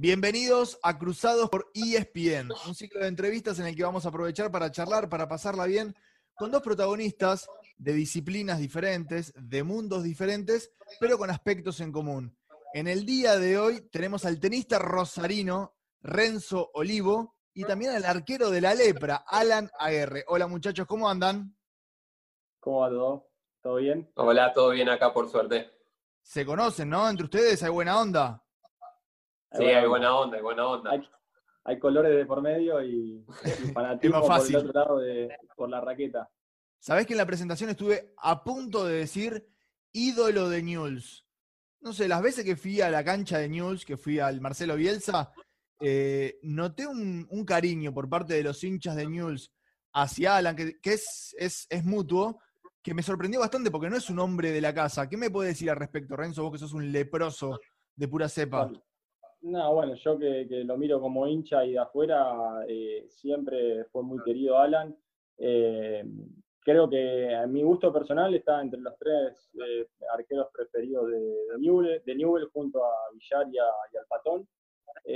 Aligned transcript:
Bienvenidos 0.00 0.78
a 0.84 0.96
Cruzados 0.96 1.50
por 1.50 1.70
ESPN, 1.74 2.52
un 2.66 2.74
ciclo 2.74 3.00
de 3.00 3.08
entrevistas 3.08 3.58
en 3.58 3.66
el 3.66 3.74
que 3.74 3.82
vamos 3.82 4.06
a 4.06 4.10
aprovechar 4.10 4.50
para 4.50 4.70
charlar, 4.70 5.08
para 5.08 5.28
pasarla 5.28 5.66
bien, 5.66 5.94
con 6.36 6.52
dos 6.52 6.62
protagonistas 6.62 7.48
de 7.76 7.94
disciplinas 7.94 8.60
diferentes, 8.60 9.32
de 9.36 9.64
mundos 9.64 10.04
diferentes, 10.04 10.70
pero 11.00 11.18
con 11.18 11.30
aspectos 11.30 11.80
en 11.80 11.90
común. 11.90 12.38
En 12.74 12.86
el 12.86 13.06
día 13.06 13.38
de 13.38 13.58
hoy 13.58 13.88
tenemos 13.90 14.26
al 14.26 14.38
tenista 14.38 14.78
rosarino 14.78 15.74
Renzo 16.02 16.70
Olivo 16.74 17.36
y 17.54 17.64
también 17.64 17.92
al 17.92 18.04
arquero 18.04 18.50
de 18.50 18.60
la 18.60 18.74
lepra, 18.74 19.24
Alan 19.26 19.70
Aguerre. 19.78 20.24
Hola 20.28 20.46
muchachos, 20.46 20.86
¿cómo 20.86 21.08
andan? 21.08 21.56
¿Cómo 22.60 22.80
va 22.80 22.90
todo? 22.90 23.30
¿Todo 23.62 23.76
bien? 23.76 24.12
Hola, 24.16 24.52
todo 24.52 24.70
bien 24.70 24.90
acá 24.90 25.14
por 25.14 25.30
suerte. 25.30 25.70
Se 26.20 26.44
conocen, 26.44 26.90
¿no? 26.90 27.08
Entre 27.08 27.24
ustedes 27.24 27.62
hay 27.62 27.70
buena 27.70 27.98
onda. 27.98 28.44
Sí, 29.52 29.64
hay 29.64 29.86
buena 29.86 30.14
onda, 30.14 30.36
hay 30.36 30.42
buena 30.42 30.68
onda. 30.68 30.90
Hay, 31.64 31.78
colores 31.78 32.14
de 32.14 32.26
por 32.26 32.42
medio 32.42 32.82
y, 32.82 33.24
fanatismo 33.72 34.20
por 34.20 34.46
el 34.46 34.56
otro 34.56 34.72
lado 34.72 34.98
de, 34.98 35.34
por 35.56 35.70
la 35.70 35.80
raqueta. 35.80 36.30
Sabés 36.78 37.06
que 37.06 37.14
en 37.14 37.18
la 37.18 37.26
presentación 37.26 37.70
estuve 37.70 38.12
a 38.18 38.44
punto 38.44 38.84
de 38.84 38.94
decir 38.94 39.48
ídolo 39.92 40.50
de 40.50 40.62
News. 40.62 41.27
No 41.80 41.92
sé, 41.92 42.08
las 42.08 42.22
veces 42.22 42.44
que 42.44 42.56
fui 42.56 42.80
a 42.80 42.90
la 42.90 43.04
cancha 43.04 43.38
de 43.38 43.48
News, 43.48 43.84
que 43.84 43.96
fui 43.96 44.18
al 44.18 44.40
Marcelo 44.40 44.76
Bielsa, 44.76 45.32
eh, 45.80 46.38
noté 46.42 46.86
un, 46.86 47.44
cariño 47.46 47.94
por 47.94 48.08
parte 48.08 48.34
de 48.34 48.42
los 48.42 48.62
hinchas 48.64 48.96
de 48.96 49.06
News 49.06 49.52
hacia 49.92 50.36
Alan, 50.36 50.56
que, 50.56 50.76
es, 50.82 51.34
es, 51.38 51.66
es, 51.70 51.84
mutuo, 51.84 52.40
que 52.82 52.94
me 52.94 53.02
sorprendió 53.02 53.40
bastante 53.40 53.70
porque 53.70 53.88
no 53.88 53.96
es 53.96 54.10
un 54.10 54.18
hombre 54.18 54.50
de 54.50 54.60
la 54.60 54.74
casa. 54.74 55.08
¿Qué 55.08 55.16
me 55.16 55.30
puede 55.30 55.50
decir 55.50 55.70
al 55.70 55.76
respecto, 55.76 56.16
Renzo, 56.16 56.42
vos 56.42 56.52
que 56.52 56.58
sos 56.58 56.72
un 56.72 56.90
leproso 56.90 57.60
de 57.94 58.08
pura 58.08 58.28
cepa? 58.28 58.70
No, 59.40 59.74
bueno, 59.74 59.94
yo 59.94 60.18
que, 60.18 60.46
lo 60.64 60.76
miro 60.76 61.00
como 61.00 61.26
hincha 61.26 61.64
y 61.64 61.72
de 61.72 61.78
afuera, 61.78 62.64
eh, 62.68 63.06
siempre 63.08 63.84
fue 63.92 64.02
muy 64.02 64.22
querido 64.24 64.58
Alan. 64.58 64.96
Eh, 65.38 66.04
creo 66.68 66.88
que 66.88 67.34
a 67.34 67.46
mi 67.46 67.62
gusto 67.62 67.90
personal 67.90 68.34
está 68.34 68.60
entre 68.60 68.78
los 68.80 68.94
tres 68.98 69.50
eh, 69.66 69.86
arqueros 70.12 70.48
preferidos 70.52 71.10
de, 71.10 72.00
de, 72.04 72.14
Newell, 72.14 72.50
junto 72.52 72.84
a 72.84 72.92
Villar 73.14 73.46
y, 73.50 73.58
al 73.58 74.06
Patón. 74.06 74.46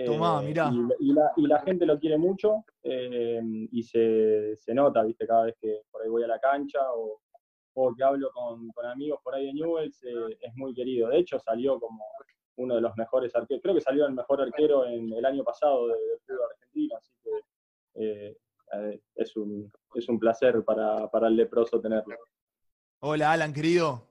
Tomá, 0.06 0.41
mirá. 0.41 0.70
Y, 0.98 1.47
la, 1.47 1.61
gente 1.61 1.84
lo 1.84 1.98
quiere 1.98 2.17
mucho 2.17 2.64
y 2.83 3.83
se, 3.83 4.56
nota, 4.69 5.03
viste, 5.03 5.27
cada 5.27 5.45
vez 5.45 5.56
que 5.61 5.83
por 5.91 6.03
ahí 6.03 6.08
voy 6.08 6.23
a 6.23 6.28
la 6.28 6.39
cancha 6.39 6.80
o, 6.95 7.20
que 7.95 8.03
hablo 8.03 8.30
con, 8.33 8.86
amigos 8.86 9.20
por 9.23 9.34
ahí 9.34 9.47
de 9.47 9.53
Newell, 9.53 9.92
es 10.41 10.55
muy 10.56 10.73
querido. 10.73 11.11
De 11.11 11.19
hecho, 11.19 11.39
salió 11.39 11.78
como 11.78 12.03
uno 12.56 12.77
de 12.77 12.80
los 12.80 12.97
mejores 12.97 13.34
arqueros. 13.34 13.62
Creo 13.62 13.75
que 13.75 13.80
salió 13.83 14.06
el 14.06 14.14
mejor 14.14 14.41
arquero 14.41 14.86
en 14.86 15.12
el 15.12 15.25
año 15.27 15.45
pasado 15.45 15.89
del 15.89 16.19
fútbol 16.27 16.48
argentino, 16.50 16.97
así 16.97 17.12
que 17.23 17.30
eh, 17.95 18.36
eh, 18.73 19.00
es, 19.17 19.36
un, 19.36 19.70
es 20.03 20.08
un 20.08 20.19
placer 20.19 20.64
para, 20.64 21.11
para 21.11 21.28
el 21.28 21.36
leproso 21.36 21.81
tenerlo. 21.81 22.17
Hola, 23.00 23.33
Alan, 23.33 23.53
querido. 23.53 24.08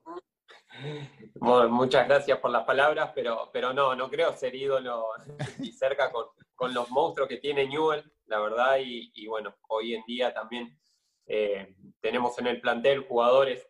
muchas 1.70 2.08
gracias 2.08 2.40
por 2.40 2.52
las 2.52 2.66
palabras, 2.66 3.12
pero, 3.14 3.50
pero 3.54 3.74
no, 3.74 3.96
no 3.96 4.10
creo 4.10 4.34
ser 4.34 4.56
ídolo 4.56 5.06
y 5.60 5.72
cerca 5.72 6.12
con, 6.12 6.26
con, 6.56 6.74
los 6.74 6.90
monstruos 6.90 7.30
que 7.30 7.38
tiene 7.38 7.68
Newell, 7.68 8.04
la 8.26 8.40
verdad, 8.40 8.78
y, 8.80 9.28
bueno, 9.28 9.56
hoy 9.68 9.96
en 9.96 10.04
día 10.06 10.34
también 10.34 10.80
eh, 11.28 11.76
tenemos 12.00 12.38
en 12.40 12.48
el 12.48 12.62
plantel 12.62 13.06
jugadores 13.08 13.68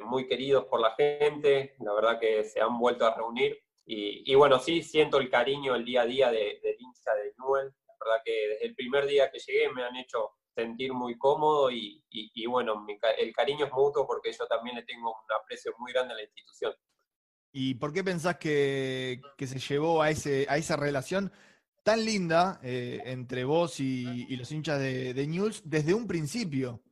muy 0.00 0.26
queridos 0.26 0.64
por 0.64 0.80
la 0.80 0.90
gente, 0.96 1.76
la 1.78 1.92
verdad 1.92 2.18
que 2.18 2.42
se 2.42 2.60
han 2.60 2.76
vuelto 2.80 3.06
a 3.06 3.14
reunir 3.14 3.56
y, 3.90 4.34
bueno, 4.34 4.58
sí, 4.58 4.82
siento 4.82 5.18
el 5.18 5.30
cariño 5.30 5.74
el 5.74 5.84
día 5.84 6.02
a 6.02 6.06
día 6.06 6.30
de, 6.30 6.60
de 6.62 6.76
hincha 6.78 7.14
de 7.14 7.32
Newell. 7.38 7.72
La 7.86 7.94
verdad 8.04 8.22
que 8.22 8.48
desde 8.48 8.66
el 8.66 8.74
primer 8.74 9.06
día 9.06 9.30
que 9.30 9.38
llegué 9.38 9.70
me 9.70 9.82
han 9.82 9.96
hecho 9.96 10.32
sentir 10.58 10.92
muy 10.92 11.16
cómodo 11.16 11.70
y, 11.70 12.02
bueno, 12.46 12.84
el 13.18 13.32
cariño 13.32 13.66
es 13.66 13.72
mutuo 13.72 14.06
porque 14.06 14.32
yo 14.32 14.46
también 14.46 14.76
le 14.76 14.82
tengo 14.82 15.10
un 15.10 15.32
aprecio 15.40 15.72
muy 15.78 15.92
grande 15.92 16.14
a 16.14 16.16
la 16.16 16.22
institución. 16.22 16.74
¿Y 17.52 17.74
por 17.74 17.92
qué 17.92 18.02
pensás 18.02 18.36
que, 18.38 19.20
se 19.38 19.58
llevó 19.58 20.02
a, 20.02 20.10
ese, 20.10 20.46
a 20.48 20.56
esa 20.56 20.76
relación 20.76 21.32
tan 21.84 22.04
linda 22.04 22.60
eh, 22.62 23.00
entre 23.04 23.44
vos 23.44 23.78
y, 23.80 24.36
los 24.36 24.50
hinchas 24.50 24.80
de, 24.80 25.14
de 25.14 25.26
News 25.26 25.62
desde 25.64 25.94
un 25.94 26.06
principio? 26.06 26.82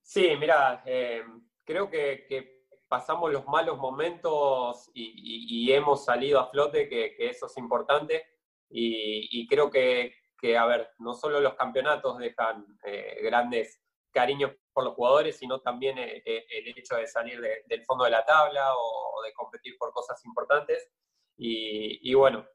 Sí, 0.00 0.30
mira, 0.38 0.82
eh, 0.86 1.22
creo 1.64 1.90
que, 1.90 2.24
que 2.28 2.56
pasamos 2.88 3.32
los 3.32 3.46
malos 3.46 3.78
momentos 3.78 4.90
y, 4.94 5.70
hemos 5.72 6.04
salido 6.04 6.40
a 6.40 6.50
flote, 6.50 6.88
que, 6.88 7.14
eso 7.18 7.46
es 7.46 7.56
importante. 7.58 8.24
Y, 8.70 9.46
creo 9.48 9.70
que, 9.70 10.14
a 10.56 10.66
ver, 10.66 10.90
no 10.98 11.14
solo 11.14 11.40
los 11.40 11.54
campeonatos 11.54 12.18
dejan 12.18 12.66
eh, 12.84 13.20
grandes 13.22 13.82
cariños 14.12 14.52
por 14.72 14.84
los 14.84 14.94
jugadores, 14.94 15.36
sino 15.36 15.60
también 15.60 15.98
eh, 15.98 16.22
eh, 16.24 16.46
el 16.48 16.78
hecho 16.78 16.96
de 16.96 17.06
salir 17.06 17.40
del 17.66 17.84
fondo 17.84 18.04
de 18.04 18.10
la 18.10 18.24
tabla 18.24 18.74
o, 18.76 19.22
de 19.22 19.32
competir 19.32 19.76
por 19.78 19.92
cosas 19.92 20.24
importantes. 20.24 20.90
Y, 21.38 22.14
bueno, 22.14 22.46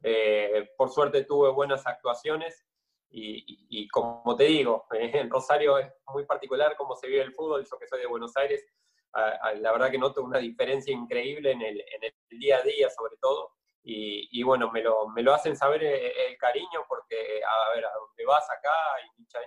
por 0.75 0.89
suerte 0.89 1.23
tuve 1.25 1.49
buenas 1.49 1.85
actuaciones. 1.85 2.65
Y, 3.09 3.87
como 3.89 4.35
te 4.35 4.45
digo, 4.45 4.85
en 4.91 5.29
Rosario 5.29 5.77
es 5.77 5.91
muy 6.07 6.25
particular 6.25 6.75
cómo 6.75 6.95
se 6.95 7.07
vive 7.07 7.21
el 7.21 7.33
fútbol. 7.33 7.65
Yo 7.69 7.77
que 7.77 7.87
soy 7.87 7.99
de 7.99 8.07
Buenos 8.07 8.35
Aires, 8.37 8.65
la 9.13 9.71
verdad 9.71 9.91
que 9.91 9.99
noto 9.99 10.23
una 10.23 10.39
diferencia 10.39 10.93
increíble 10.93 11.51
en 11.51 11.61
el, 11.61 11.83
día 12.29 12.57
a 12.57 12.61
día, 12.61 12.89
sobre 12.89 13.17
todo. 13.17 13.53
Y, 13.83 14.43
bueno, 14.43 14.71
me 14.71 14.83
lo, 14.83 15.07
me 15.09 15.23
lo 15.23 15.33
hacen 15.33 15.55
saber 15.55 15.83
eh, 15.83 16.29
el, 16.29 16.37
cariño 16.37 16.81
porque, 16.87 17.15
a 17.15 17.75
ver, 17.75 17.83
a 17.85 17.89
dónde 17.93 18.25
vas 18.25 18.47
acá 18.49 18.69
y 19.03 19.21
hincha 19.21 19.39
de 19.39 19.45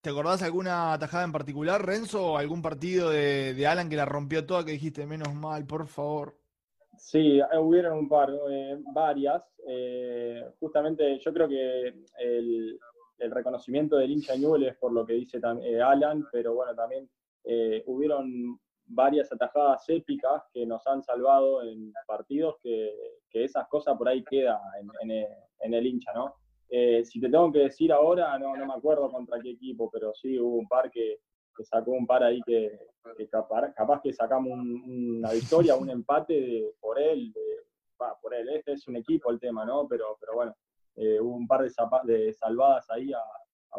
¿Te 0.00 0.10
acordás 0.10 0.42
alguna 0.42 0.94
atajada 0.94 1.24
en 1.24 1.32
particular, 1.32 1.84
Renzo, 1.84 2.32
o 2.32 2.38
algún 2.38 2.62
partido 2.62 3.10
de, 3.10 3.66
Alan 3.66 3.90
que 3.90 3.96
la 3.96 4.06
rompió 4.06 4.46
toda 4.46 4.64
que 4.64 4.72
dijiste, 4.72 5.06
menos 5.06 5.34
mal, 5.34 5.66
por 5.66 5.86
favor? 5.86 6.38
Sí, 6.96 7.38
eh, 7.38 7.58
hubieron 7.58 7.98
un 7.98 8.08
par, 8.08 8.30
eh, 8.50 8.78
varias. 8.94 9.42
justamente 10.58 11.18
yo 11.18 11.32
creo 11.32 11.48
que 11.48 11.94
el, 12.18 12.78
reconocimiento 13.18 13.96
del 13.96 14.12
hincha 14.12 14.36
Newell 14.36 14.64
es 14.64 14.76
por 14.76 14.92
lo 14.92 15.04
que 15.04 15.14
dice 15.14 15.40
Alan, 15.84 16.24
pero 16.32 16.54
bueno, 16.54 16.74
también 16.74 17.10
eh, 17.50 17.82
hubieron 17.86 18.60
varias 18.84 19.32
atajadas 19.32 19.88
épicas 19.88 20.42
que 20.52 20.66
nos 20.66 20.86
han 20.86 21.02
salvado 21.02 21.62
en 21.62 21.94
partidos 22.06 22.56
que, 22.62 22.94
esas 23.32 23.68
cosas 23.68 23.96
por 23.96 24.08
ahí 24.08 24.24
quedan 24.24 24.58
en, 25.02 25.74
el 25.74 25.86
hincha, 25.86 26.12
¿no? 26.14 26.34
Eh, 26.70 27.04
si 27.04 27.20
te 27.20 27.28
tengo 27.28 27.50
que 27.52 27.60
decir 27.60 27.92
ahora, 27.92 28.38
no, 28.38 28.56
no 28.56 28.66
me 28.66 28.74
acuerdo 28.74 29.10
contra 29.10 29.40
qué 29.40 29.50
equipo, 29.50 29.90
pero 29.90 30.14
sí 30.14 30.38
hubo 30.38 30.56
un 30.56 30.68
par 30.68 30.90
que, 30.90 31.20
sacó 31.62 31.90
un 31.90 32.06
par 32.06 32.22
ahí 32.22 32.40
que, 32.46 32.78
capaz, 33.30 34.00
que 34.00 34.12
sacamos 34.12 34.52
una 34.52 35.32
victoria, 35.32 35.74
un 35.74 35.90
empate 35.90 36.74
por 36.80 37.00
él, 37.00 37.34
por 38.22 38.32
él, 38.32 38.48
este 38.50 38.74
es 38.74 38.86
un 38.86 38.96
equipo 38.96 39.30
el 39.30 39.40
tema, 39.40 39.64
¿no? 39.64 39.88
Pero, 39.88 40.16
pero 40.20 40.34
bueno, 40.34 40.54
eh, 40.94 41.18
hubo 41.20 41.34
un 41.34 41.48
par 41.48 41.62
de, 41.62 42.12
de 42.12 42.32
salvadas 42.32 42.88
ahí 42.90 43.12
a, 43.12 43.20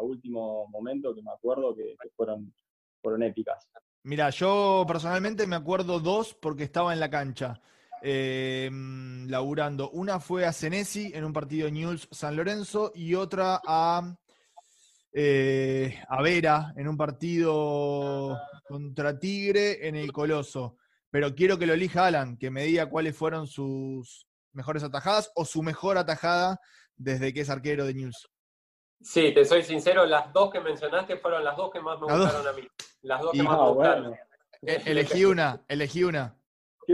último 0.02 0.66
momento 0.68 1.14
que 1.14 1.22
me 1.22 1.30
acuerdo 1.30 1.74
que 1.74 1.94
fueron 2.16 3.22
épicas. 3.22 3.68
Mira, 4.02 4.30
yo 4.30 4.84
personalmente 4.86 5.46
me 5.46 5.56
acuerdo 5.56 6.00
dos 6.00 6.32
porque 6.34 6.64
estaba 6.64 6.94
en 6.94 7.00
la 7.00 7.10
cancha. 7.10 7.60
Em, 8.02 9.28
laburando. 9.28 9.90
Una 9.90 10.20
fue 10.20 10.46
a 10.46 10.52
Senesi 10.52 11.12
en 11.14 11.24
un 11.24 11.32
partido 11.32 11.66
de 11.66 11.72
News 11.72 12.08
San 12.10 12.34
Lorenzo 12.34 12.92
y 12.94 13.14
otra 13.14 13.60
a, 13.66 14.16
eh, 15.12 16.02
a 16.08 16.22
Vera 16.22 16.72
en 16.76 16.88
un 16.88 16.96
partido 16.96 18.38
contra 18.66 19.18
Tigre 19.18 19.86
en 19.86 19.96
el 19.96 20.12
Coloso. 20.12 20.76
Pero 21.10 21.34
quiero 21.34 21.58
que 21.58 21.66
lo 21.66 21.74
elija 21.74 22.06
Alan, 22.06 22.38
que 22.38 22.50
me 22.50 22.64
diga 22.64 22.88
cuáles 22.88 23.16
fueron 23.16 23.46
sus 23.46 24.26
mejores 24.52 24.82
atajadas 24.82 25.30
o 25.34 25.44
su 25.44 25.62
mejor 25.62 25.98
atajada 25.98 26.58
desde 26.96 27.34
que 27.34 27.40
es 27.40 27.50
arquero 27.50 27.84
de 27.84 27.94
News. 27.94 28.30
Sí, 29.02 29.32
te 29.32 29.44
soy 29.44 29.62
sincero, 29.62 30.06
las 30.06 30.32
dos 30.32 30.50
que 30.50 30.60
mencionaste 30.60 31.16
fueron 31.16 31.42
las 31.44 31.56
dos 31.56 31.70
que 31.70 31.80
más 31.80 31.98
me 32.00 32.06
gustaron 32.06 32.46
a 32.46 32.52
mí. 32.52 32.66
Las 33.02 33.20
dos 33.20 33.32
que 33.32 33.42
más 33.42 33.58
me 33.58 33.68
gustaron. 33.68 34.14
E-, 34.62 34.82
elegí 34.86 35.24
una, 35.24 35.62
elegí 35.68 36.04
una. 36.04 36.39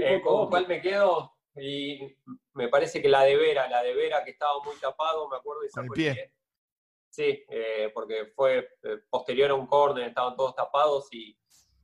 Eh, 0.02 0.20
¿Con 0.22 0.48
cuál 0.48 0.66
me 0.68 0.80
quedo? 0.80 1.32
Y 1.56 2.16
me 2.54 2.68
parece 2.68 3.00
que 3.00 3.08
la 3.08 3.22
de 3.22 3.36
Vera, 3.36 3.68
la 3.68 3.82
de 3.82 3.94
Vera 3.94 4.24
que 4.24 4.32
estaba 4.32 4.62
muy 4.64 4.76
tapado, 4.76 5.28
me 5.28 5.36
acuerdo. 5.36 5.62
Con 5.72 5.84
el 5.84 5.90
pie. 5.90 6.32
Sí, 7.08 7.44
eh, 7.48 7.90
porque 7.94 8.26
fue 8.34 8.58
eh, 8.82 8.98
posterior 9.08 9.50
a 9.50 9.54
un 9.54 9.66
córner, 9.66 10.08
estaban 10.08 10.36
todos 10.36 10.54
tapados 10.54 11.08
y, 11.12 11.36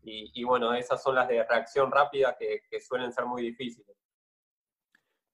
y, 0.02 0.44
bueno, 0.44 0.74
esas 0.74 1.02
son 1.02 1.14
las 1.14 1.28
de 1.28 1.42
reacción 1.44 1.90
rápida 1.90 2.36
que, 2.38 2.62
que 2.68 2.80
suelen 2.80 3.12
ser 3.12 3.24
muy 3.24 3.42
difíciles. 3.42 3.96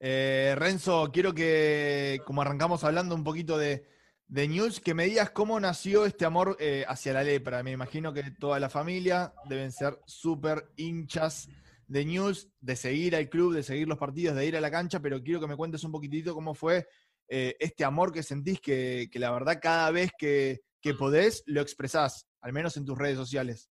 Eh, 0.00 0.54
Renzo, 0.56 1.10
quiero 1.12 1.34
que, 1.34 2.20
como 2.24 2.42
arrancamos 2.42 2.84
hablando 2.84 3.14
un 3.14 3.24
poquito 3.24 3.58
de, 3.58 3.84
News, 4.28 4.80
que 4.80 4.94
me 4.94 5.04
digas 5.06 5.30
cómo 5.30 5.58
nació 5.58 6.04
este 6.04 6.24
amor 6.24 6.56
eh, 6.60 6.84
hacia 6.86 7.14
la 7.14 7.24
lepra. 7.24 7.62
Me 7.62 7.72
imagino 7.72 8.12
que 8.12 8.30
toda 8.30 8.60
la 8.60 8.68
familia 8.68 9.32
deben 9.46 9.72
ser 9.72 9.98
súper 10.06 10.70
hinchas 10.76 11.48
de 11.88 12.04
News, 12.04 12.48
de 12.60 12.76
seguir 12.76 13.16
al 13.16 13.28
club, 13.28 13.54
de 13.54 13.62
seguir 13.62 13.88
los 13.88 13.98
partidos, 13.98 14.36
de 14.36 14.46
ir 14.46 14.56
a 14.56 14.60
la 14.60 14.70
cancha, 14.70 15.00
pero 15.00 15.22
quiero 15.22 15.40
que 15.40 15.46
me 15.46 15.56
cuentes 15.56 15.82
un 15.84 15.92
poquitito 15.92 16.34
cómo 16.34 16.54
fue 16.54 16.86
eh, 17.28 17.56
este 17.58 17.84
amor 17.84 18.12
que 18.12 18.22
sentís, 18.22 18.60
que, 18.60 19.08
la 19.14 19.32
verdad 19.32 19.58
cada 19.60 19.90
vez 19.90 20.12
que, 20.16 20.60
que 20.80 20.94
podés 20.94 21.42
lo 21.46 21.60
expresás, 21.60 22.28
al 22.40 22.52
menos 22.52 22.76
en 22.76 22.84
tus 22.84 22.96
redes 22.96 23.16
sociales. 23.16 23.70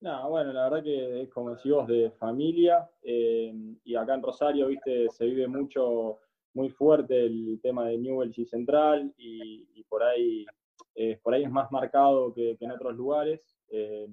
No, 0.00 0.30
bueno, 0.30 0.52
la 0.52 0.64
verdad 0.64 0.82
que 0.82 1.22
es 1.22 1.28
como 1.28 1.54
decís 1.54 1.70
vos, 1.70 1.86
de 1.86 2.10
familia, 2.18 2.90
eh, 3.02 3.54
y 3.84 3.94
acá 3.94 4.14
en 4.14 4.22
Rosario, 4.22 4.66
viste, 4.66 5.08
se 5.10 5.26
vive 5.26 5.46
mucho, 5.46 6.18
muy 6.54 6.70
fuerte 6.70 7.26
el 7.26 7.60
tema 7.62 7.86
de 7.86 7.98
Newell's 7.98 8.36
y 8.36 8.44
Central, 8.44 9.14
y, 9.16 9.84
por 9.88 10.02
ahí 10.02 10.46
eh, 10.94 11.18
por 11.22 11.34
ahí 11.34 11.44
es 11.44 11.50
más 11.50 11.70
marcado 11.70 12.32
que, 12.34 12.56
en 12.58 12.70
otros 12.70 12.96
lugares. 12.96 13.56
Eh, 13.68 14.08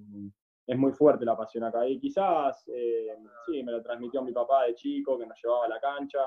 es 0.72 0.78
muy 0.78 0.92
fuerte 0.92 1.26
la 1.26 1.36
pasión 1.36 1.64
acá. 1.64 1.88
Y 1.88 2.00
quizás, 2.00 2.64
sí, 3.46 3.64
me 3.64 3.72
lo 3.72 3.82
transmitió 3.82 4.22
mi 4.22 4.32
papá 4.32 4.66
de 4.66 4.76
chico, 4.76 5.18
que 5.18 5.26
nos 5.26 5.38
llevaba 5.42 5.66
a 5.66 5.70
la 5.70 5.80
cancha. 5.80 6.20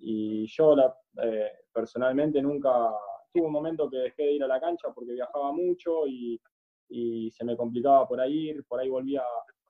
y 0.00 0.46
yo 0.46 0.74
la, 0.74 0.96
personalmente 1.72 2.40
nunca 2.40 2.90
tuve 3.32 3.46
un 3.46 3.52
momento 3.52 3.90
que 3.90 3.98
dejé 3.98 4.22
de 4.22 4.32
ir 4.32 4.44
a 4.44 4.48
la 4.48 4.60
cancha 4.60 4.88
porque 4.94 5.12
viajaba 5.12 5.52
mucho 5.52 6.06
y 6.06 6.40
y 6.88 7.30
se 7.30 7.44
me 7.44 7.56
complicaba 7.56 8.06
por 8.06 8.20
ahí 8.20 8.50
ir, 8.50 8.64
por 8.66 8.80
ahí 8.80 8.88
volvía 8.88 9.22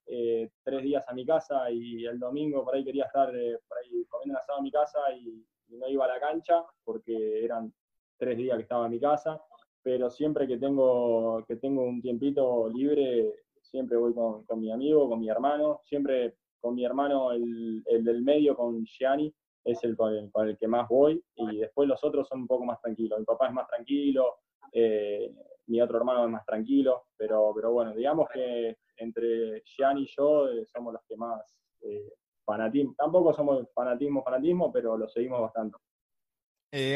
eh, 0.07 0.51
tres 0.63 0.83
días 0.83 1.05
a 1.09 1.15
mi 1.15 1.25
casa 1.25 1.71
y 1.71 2.05
el 2.05 2.19
domingo 2.19 2.65
por 2.65 2.75
ahí 2.75 2.85
quería 2.85 3.05
estar 3.05 3.35
eh, 3.35 3.59
por 3.67 3.79
ahí 3.79 4.05
comiendo 4.09 4.39
asado 4.39 4.59
en 4.59 4.65
mi 4.65 4.71
casa 4.71 5.01
y, 5.17 5.47
no 5.67 5.89
iba 5.89 6.05
a 6.05 6.09
la 6.09 6.21
cancha 6.21 6.63
porque 6.85 7.43
eran 7.43 7.73
tres 8.17 8.37
días 8.37 8.57
que 8.57 8.63
estaba 8.63 8.85
en 8.85 8.93
mi 8.93 9.01
casa, 9.01 9.41
pero 9.85 10.11
siempre 10.11 10.49
que 10.49 10.57
tengo, 10.57 11.45
que 11.47 11.57
tengo 11.57 11.85
un 11.85 12.01
tiempito 12.01 12.71
libre, 12.71 13.35
siempre 13.61 13.99
voy 13.99 14.15
con, 14.15 14.45
con 14.45 14.59
mi 14.59 14.73
amigo, 14.73 15.09
con 15.11 15.21
mi 15.21 15.29
hermano, 15.29 15.83
siempre 15.85 16.37
con 16.59 16.75
mi 16.75 16.87
hermano, 16.87 17.33
el, 17.33 17.83
el 17.85 18.03
del 18.03 18.23
medio, 18.23 18.57
con 18.57 18.83
Gianni, 18.87 19.33
es 19.63 19.85
el 19.85 19.95
con, 19.95 20.15
el 20.49 20.59
que 20.59 20.67
más 20.67 20.89
voy, 20.89 21.23
y 21.37 21.59
después 21.59 21.87
los 21.87 22.03
otros 22.03 22.27
son 22.27 22.41
un 22.41 22.47
poco 22.47 22.65
más 22.65 22.81
tranquilos. 22.81 23.19
Mi 23.19 23.27
papá 23.27 23.49
es 23.49 23.53
más 23.53 23.69
tranquilo, 23.69 24.37
eh, 24.73 25.31
mi 25.67 25.83
otro 25.83 25.99
hermano 25.99 26.25
es 26.25 26.31
más 26.31 26.47
tranquilo, 26.47 27.09
pero, 27.15 27.53
pero 27.55 27.71
bueno, 27.73 27.95
digamos 27.95 28.27
que 28.33 28.79
entre 28.97 29.63
Gian 29.67 29.99
y 29.99 30.07
yo 30.17 30.49
eh, 30.49 30.65
somos 30.65 30.95
los 30.95 31.03
que 31.07 31.17
más 31.17 31.43
eh, 31.83 32.15
fanatismo, 32.43 32.95
tampoco 32.97 33.35
somos 33.35 33.67
fanatismo, 33.75 34.23
fanatismo, 34.23 34.73
pero 34.73 34.97
lo 34.97 35.07
seguimos 35.09 35.43
bastante. 35.43 35.77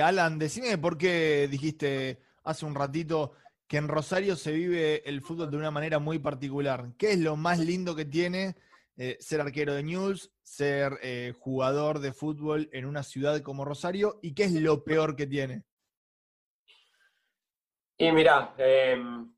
Alan, 0.02 0.38
decime 0.38 0.76
por 0.76 0.98
qué 0.98 1.46
dijiste 1.48 2.27
hace 2.48 2.66
un 2.66 2.74
ratito 2.74 3.32
que 3.66 3.76
en 3.76 3.88
Rosario 3.88 4.36
se 4.36 4.52
vive 4.52 5.08
el 5.08 5.20
fútbol 5.20 5.50
de 5.50 5.56
una 5.56 5.70
manera 5.70 5.98
muy 5.98 6.18
particular. 6.18 6.92
¿Qué 6.98 7.12
es 7.12 7.18
lo 7.18 7.36
más 7.36 7.58
lindo 7.58 7.94
que 7.94 8.04
tiene 8.04 8.56
ser 9.20 9.40
arquero 9.40 9.74
de 9.74 9.84
News, 9.84 10.32
ser 10.42 10.98
jugador 11.38 12.00
de 12.00 12.12
fútbol 12.12 12.68
en 12.72 12.86
una 12.86 13.02
ciudad 13.02 13.40
como 13.42 13.64
Rosario? 13.64 14.18
¿Y 14.22 14.34
qué 14.34 14.44
es 14.44 14.52
lo 14.54 14.82
peor 14.82 15.14
que 15.14 15.26
tiene? 15.26 15.64
Y 18.00 18.12
mira, 18.12 18.54
em, 18.56 19.28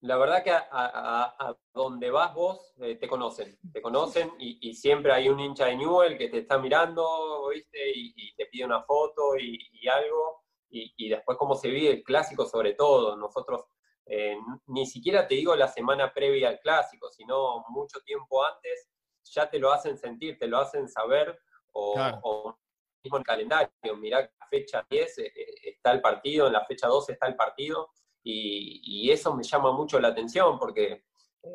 la 0.00 0.16
verdad 0.16 0.42
que 0.42 0.50
a, 0.50 1.56
donde 1.72 2.10
vas 2.10 2.34
vos 2.34 2.74
eh, 2.78 2.96
te 2.96 3.06
conocen, 3.06 3.56
te 3.72 3.80
conocen 3.80 4.32
y, 4.38 4.74
siempre 4.74 5.12
hay 5.12 5.28
un 5.28 5.38
hincha 5.38 5.66
de 5.66 5.76
Newell 5.76 6.18
que 6.18 6.28
te 6.28 6.38
está 6.38 6.58
mirando, 6.58 7.48
¿viste? 7.48 7.78
Y, 7.94 8.34
te 8.34 8.46
pide 8.46 8.64
una 8.64 8.82
foto 8.82 9.36
y, 9.38 9.86
algo. 9.88 10.43
Y, 10.76 11.08
después 11.08 11.38
cómo 11.38 11.54
se 11.54 11.68
vive 11.68 11.90
el 11.90 12.02
clásico 12.02 12.46
sobre 12.46 12.74
todo. 12.74 13.16
Nosotros 13.16 13.64
eh, 14.06 14.36
ni 14.66 14.86
siquiera 14.86 15.26
te 15.26 15.36
digo 15.36 15.54
la 15.54 15.68
semana 15.68 16.12
previa 16.12 16.48
al 16.48 16.60
clásico, 16.60 17.10
sino 17.10 17.64
mucho 17.68 18.00
tiempo 18.00 18.44
antes, 18.44 18.90
ya 19.22 19.48
te 19.48 19.58
lo 19.58 19.72
hacen 19.72 19.96
sentir, 19.96 20.38
te 20.38 20.48
lo 20.48 20.58
hacen 20.58 20.88
saber 20.88 21.38
o, 21.72 21.94
o 22.22 22.58
mismo 23.04 23.18
el 23.18 23.24
calendario, 23.24 23.70
mirá 23.96 24.20
la 24.22 24.46
fecha 24.48 24.84
10 24.88 25.18
eh, 25.18 25.26
eh, 25.26 25.54
está 25.64 25.92
el 25.92 26.00
partido, 26.00 26.46
en 26.46 26.54
la 26.54 26.64
fecha 26.64 26.88
12 26.88 27.12
está 27.12 27.26
el 27.26 27.36
partido, 27.36 27.90
y, 28.26 29.10
eso 29.10 29.34
me 29.34 29.42
llama 29.42 29.70
mucho 29.72 30.00
la 30.00 30.08
atención 30.08 30.58
porque 30.58 31.04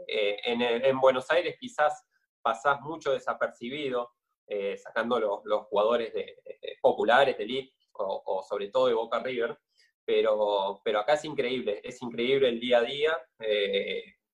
eh, 0.08 0.38
en, 0.44 1.00
Buenos 1.00 1.30
Aires 1.32 1.58
quizás 1.60 2.06
pasás 2.44 2.80
mucho 2.82 3.12
desapercibido, 3.12 4.14
sacando 4.78 5.20
los, 5.20 5.42
los 5.46 5.66
jugadores 5.66 6.14
de, 6.14 6.38
populares 6.82 7.38
de 7.38 7.46
League 7.46 7.74
o, 8.00 8.44
sobre 8.48 8.70
todo 8.70 8.88
de 8.88 8.94
Boca 8.94 9.20
River, 9.20 9.58
pero, 10.06 10.82
pero 10.84 11.00
acá 11.00 11.14
es 11.14 11.26
increíble, 11.26 11.82
es 11.84 12.02
increíble 12.02 12.50
el 12.50 12.60
día 12.60 12.80
a 12.80 12.84
día. 12.84 13.18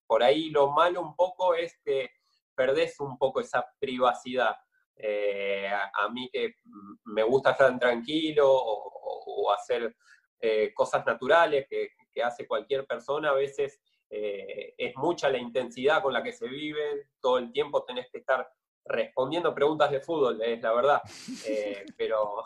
por 0.08 0.24
ahí 0.24 0.50
lo 0.50 0.72
malo 0.72 1.02
un 1.02 1.16
poco 1.16 1.54
es 1.56 1.78
que 1.84 2.10
perdés 2.56 3.00
un 3.00 3.18
poco 3.18 3.42
esa 3.42 3.66
privacidad. 3.80 4.56
Eh, 4.98 5.70
a, 5.70 6.10
mí 6.10 6.30
que 6.32 6.56
me 7.04 7.24
gusta 7.24 7.52
estar 7.52 7.78
tranquilo 7.78 8.50
o, 8.50 9.52
hacer 9.52 9.96
eh, 10.40 10.74
cosas 10.74 11.06
naturales 11.06 11.68
que, 11.70 11.90
hace 12.24 12.48
cualquier 12.48 12.86
persona, 12.88 13.32
a 13.32 13.34
veces 13.34 13.82
eh, 14.10 14.74
es 14.78 14.96
mucha 14.96 15.30
la 15.30 15.38
intensidad 15.38 16.02
con 16.02 16.14
la 16.14 16.24
que 16.24 16.32
se 16.32 16.48
vive, 16.48 17.10
todo 17.20 17.40
el 17.40 17.52
tiempo 17.52 17.84
tenés 17.84 18.10
que 18.10 18.20
estar 18.20 18.50
respondiendo 18.86 19.54
preguntas 19.54 19.92
de 19.92 20.00
fútbol, 20.00 20.42
es 20.42 20.62
la 20.62 20.72
verdad, 20.72 21.02
pero, 21.98 22.46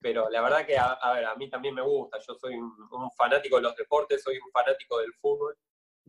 pero 0.00 0.30
la 0.30 0.42
verdad 0.42 0.66
que, 0.66 0.76
a, 0.78 1.12
ver, 1.12 1.24
a 1.24 1.34
mí 1.34 1.50
también 1.50 1.74
me 1.74 1.82
gusta, 1.82 2.18
yo 2.26 2.34
soy 2.34 2.54
un, 2.54 3.10
fanático 3.16 3.56
de 3.56 3.62
los 3.62 3.76
deportes, 3.76 4.22
soy 4.22 4.36
un 4.36 4.50
fanático 4.52 4.98
del 4.98 5.12
fútbol. 5.14 5.56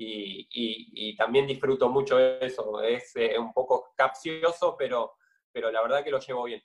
Y, 0.01 1.15
también 1.17 1.45
disfruto 1.45 1.89
mucho 1.89 2.17
eso. 2.19 2.81
Es 2.81 3.13
un 3.37 3.51
poco 3.51 3.91
capcioso, 3.97 4.75
pero, 4.77 5.13
pero 5.51 5.69
la 5.71 5.81
verdad 5.81 6.03
que 6.03 6.11
lo 6.11 6.19
llevo 6.19 6.45
bien. 6.45 6.63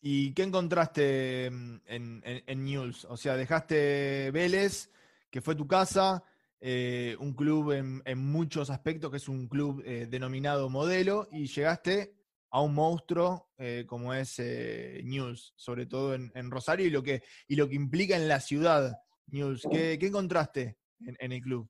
¿Y 0.00 0.34
qué 0.34 0.42
encontraste 0.42 1.50
mm, 1.50 1.80
en, 1.86 2.64
News? 2.64 3.06
O 3.06 3.16
sea, 3.16 3.36
dejaste 3.36 4.30
Vélez, 4.30 4.90
que 5.30 5.40
fue 5.40 5.54
tu 5.54 5.66
casa, 5.66 6.22
eh, 6.60 7.16
un 7.18 7.32
club 7.32 7.72
en, 7.72 8.18
muchos 8.18 8.68
aspectos, 8.68 9.10
que 9.10 9.16
es 9.16 9.28
un 9.28 9.48
club 9.48 9.82
eh, 9.84 10.06
denominado 10.08 10.68
modelo, 10.68 11.26
y 11.32 11.46
llegaste 11.46 12.14
a 12.54 12.60
un 12.60 12.74
monstruo 12.74 13.50
eh, 13.58 13.84
como 13.86 14.14
es 14.14 14.38
News, 14.38 15.52
sobre 15.56 15.86
todo 15.86 16.14
en, 16.14 16.50
Rosario, 16.50 16.86
y 16.86 16.90
lo, 16.90 17.02
que, 17.02 17.22
y 17.48 17.56
lo 17.56 17.68
que 17.68 17.74
implica 17.74 18.16
en 18.16 18.28
la 18.28 18.40
ciudad 18.40 18.98
News. 19.26 19.66
¿Qué, 19.70 19.98
encontraste 20.00 20.78
en, 21.00 21.32
el 21.32 21.40
club? 21.40 21.68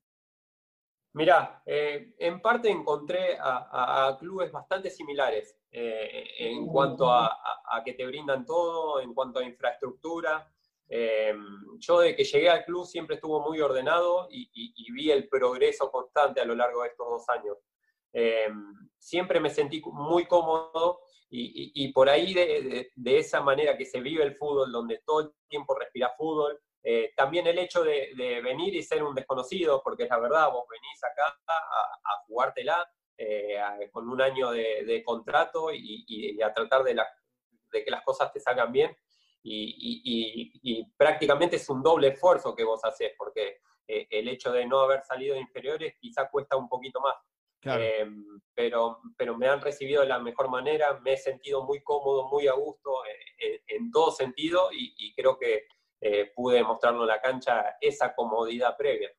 Mirá, 1.13 1.63
en 1.65 2.41
parte 2.41 2.69
encontré 2.69 3.37
a 3.39 4.17
clubes 4.19 4.51
bastante 4.51 4.89
similares. 4.89 5.55
Eh, 5.77 6.25
en 6.39 6.67
cuanto 6.67 7.11
a, 7.11 7.37
que 7.83 7.95
te 7.95 8.05
brindan 8.07 8.45
todo, 8.45 9.01
en 9.01 9.13
cuanto 9.13 9.39
a 9.39 9.43
infraestructura. 9.43 10.49
Eh, 10.87 11.35
yo 11.79 11.99
de 11.99 12.15
que 12.15 12.23
llegué 12.23 12.49
al 12.49 12.63
club 12.63 12.85
siempre 12.85 13.15
estuvo 13.15 13.41
muy 13.41 13.59
ordenado 13.59 14.29
y, 14.31 14.93
vi 14.93 15.11
el 15.11 15.27
progreso 15.27 15.91
constante 15.91 16.39
a 16.39 16.45
lo 16.45 16.55
largo 16.55 16.81
de 16.81 16.87
estos 16.87 17.09
dos 17.09 17.27
años. 17.27 17.57
Eh, 18.17 18.47
siempre 18.97 19.39
me 19.39 19.49
sentí 19.49 19.81
muy 19.85 20.25
cómodo 20.25 21.01
y, 21.29 21.91
por 21.91 22.07
ahí 22.07 22.33
de, 22.33 22.89
esa 23.05 23.41
manera 23.41 23.77
que 23.77 23.85
se 23.85 23.99
vive 23.99 24.23
el 24.23 24.37
fútbol, 24.37 24.71
donde 24.71 25.01
todo 25.05 25.19
el 25.19 25.31
tiempo 25.49 25.77
respira 25.77 26.13
fútbol, 26.17 26.57
también 27.17 27.45
el 27.45 27.59
hecho 27.59 27.83
de, 27.83 28.13
venir 28.41 28.73
y 28.73 28.81
ser 28.81 29.03
un 29.03 29.13
desconocido, 29.13 29.81
porque 29.83 30.03
es 30.03 30.09
la 30.09 30.19
verdad, 30.19 30.51
vos 30.51 30.63
venís 30.69 31.03
acá 31.03 31.37
a, 31.45 31.53
a 31.53 32.23
jugártela, 32.25 32.87
eh, 33.17 33.57
con 33.93 34.09
un 34.09 34.21
año 34.21 34.51
de, 34.51 35.01
contrato 35.05 35.69
y, 35.73 36.41
a 36.41 36.53
tratar 36.53 36.83
de, 36.83 36.95
que 37.71 37.91
las 37.91 38.03
cosas 38.03 38.31
te 38.31 38.39
salgan 38.39 38.71
bien. 38.71 38.95
Y, 39.43 40.85
prácticamente 40.97 41.55
es 41.57 41.69
un 41.69 41.81
doble 41.81 42.09
esfuerzo 42.09 42.55
que 42.55 42.63
vos 42.63 42.83
haces, 42.83 43.13
porque 43.17 43.59
eh, 43.87 44.07
el 44.09 44.27
hecho 44.27 44.51
de 44.51 44.65
no 44.65 44.79
haber 44.79 45.03
salido 45.03 45.35
de 45.35 45.41
inferiores 45.41 45.95
quizá 45.99 46.29
cuesta 46.29 46.57
un 46.57 46.67
poquito 46.67 46.99
más. 46.99 47.15
Eh, 47.65 48.07
pero, 48.53 48.99
pero 49.17 49.37
me 49.37 49.47
han 49.47 49.61
recibido 49.61 50.01
de 50.01 50.07
la 50.07 50.19
mejor 50.19 50.49
manera, 50.49 50.99
me 51.03 51.13
he 51.13 51.17
sentido 51.17 51.63
muy 51.63 51.81
cómodo, 51.81 52.29
muy 52.29 52.47
a 52.47 52.53
gusto 52.53 52.91
en, 53.67 53.91
todo 53.91 54.11
sentido 54.11 54.69
y, 54.71 55.13
creo 55.15 55.37
que 55.37 55.63
pude 56.35 56.63
mostrarlo 56.63 57.01
en 57.01 57.07
la 57.07 57.21
cancha 57.21 57.77
esa 57.81 58.13
comodidad 58.13 58.77
previa. 58.77 59.09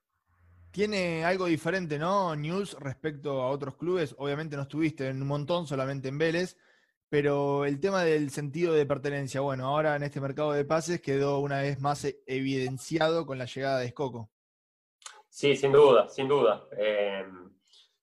Tiene 0.70 1.24
algo 1.24 1.46
diferente, 1.46 1.98
¿no? 1.98 2.36
News 2.36 2.76
respecto 2.78 3.42
a 3.42 3.50
otros 3.50 3.76
clubes. 3.76 4.14
Obviamente 4.18 4.56
no 4.56 4.62
estuviste 4.62 5.08
en 5.08 5.22
un 5.22 5.28
montón, 5.28 5.66
solamente 5.66 6.08
en 6.08 6.18
Vélez, 6.18 6.56
pero 7.08 7.64
el 7.64 7.80
tema 7.80 8.04
del 8.04 8.30
sentido 8.30 8.74
de 8.74 8.84
pertenencia, 8.84 9.40
bueno, 9.40 9.66
ahora 9.66 9.96
en 9.96 10.02
este 10.02 10.20
mercado 10.20 10.52
de 10.52 10.64
pases 10.64 11.00
quedó 11.00 11.38
una 11.38 11.62
vez 11.62 11.80
más 11.80 12.06
evidenciado 12.26 13.24
con 13.26 13.38
la 13.38 13.46
llegada 13.46 13.78
de 13.78 13.86
Escoco. 13.86 14.30
Sí, 15.28 15.56
sin 15.56 15.72
duda, 15.72 16.08
sin 16.08 16.28
duda. 16.28 16.66
Em, 16.76 17.55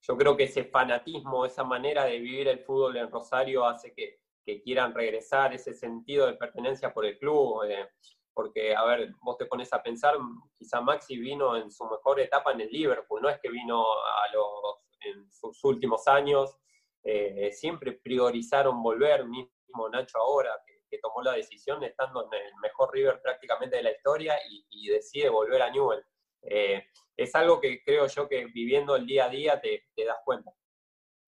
yo 0.06 0.18
creo 0.18 0.36
que 0.36 0.44
ese 0.44 0.66
fanatismo, 0.66 1.46
esa 1.46 1.64
manera 1.64 2.06
de 2.06 2.20
vivir 2.20 2.48
el 2.48 2.60
fútbol 2.60 2.98
en 2.98 3.10
Rosario 3.10 3.66
hace 3.66 3.94
que, 3.94 4.20
quieran 4.62 4.94
regresar, 4.94 5.54
ese 5.54 5.74
sentido 5.74 6.28
de 6.28 6.34
pertenencia 6.34 6.94
por 6.94 7.06
el 7.06 7.18
club. 7.18 7.64
Eh, 7.64 7.88
porque, 8.34 8.76
a 8.76 8.84
ver, 8.84 9.14
vos 9.22 9.38
te 9.38 9.46
pones 9.46 9.72
a 9.74 9.82
pensar, 9.82 10.16
quizá 10.58 10.82
Maxi 10.82 11.18
vino 11.18 11.56
en 11.56 11.72
su 11.72 11.86
mejor 11.86 12.20
etapa 12.20 12.52
en 12.52 12.62
el 12.62 12.70
Liverpool, 12.70 13.22
no 13.22 13.30
es 13.30 13.40
que 13.40 13.50
vino 13.50 13.84
a 13.84 14.34
los, 14.34 14.80
en 15.02 15.32
sus 15.32 15.64
últimos 15.64 16.08
años, 16.08 16.58
eh, 17.04 17.52
siempre 17.52 17.94
priorizaron 17.94 18.82
volver, 18.82 19.26
mismo 19.26 19.90
Nacho 19.92 20.18
ahora, 20.20 20.52
que, 20.66 20.74
tomó 21.02 21.24
la 21.24 21.34
decisión 21.34 21.84
estando 21.84 22.24
en 22.32 22.40
el 22.40 22.56
mejor 22.62 22.94
River 22.94 23.20
prácticamente 23.20 23.78
de 23.78 23.84
la 23.84 23.92
historia 23.92 24.36
y, 24.70 24.88
decide 24.90 25.28
volver 25.28 25.60
a 25.64 25.72
Newell. 25.72 26.06
Eh, 26.44 26.84
es 27.16 27.36
algo 27.36 27.60
que 27.60 27.84
creo 27.84 28.08
yo 28.08 28.28
que 28.28 28.46
viviendo 28.46 28.96
el 28.96 29.06
día 29.06 29.26
a 29.26 29.30
día 29.30 29.62
te, 29.62 29.86
te 29.96 30.06
das 30.06 30.18
cuenta. 30.26 30.52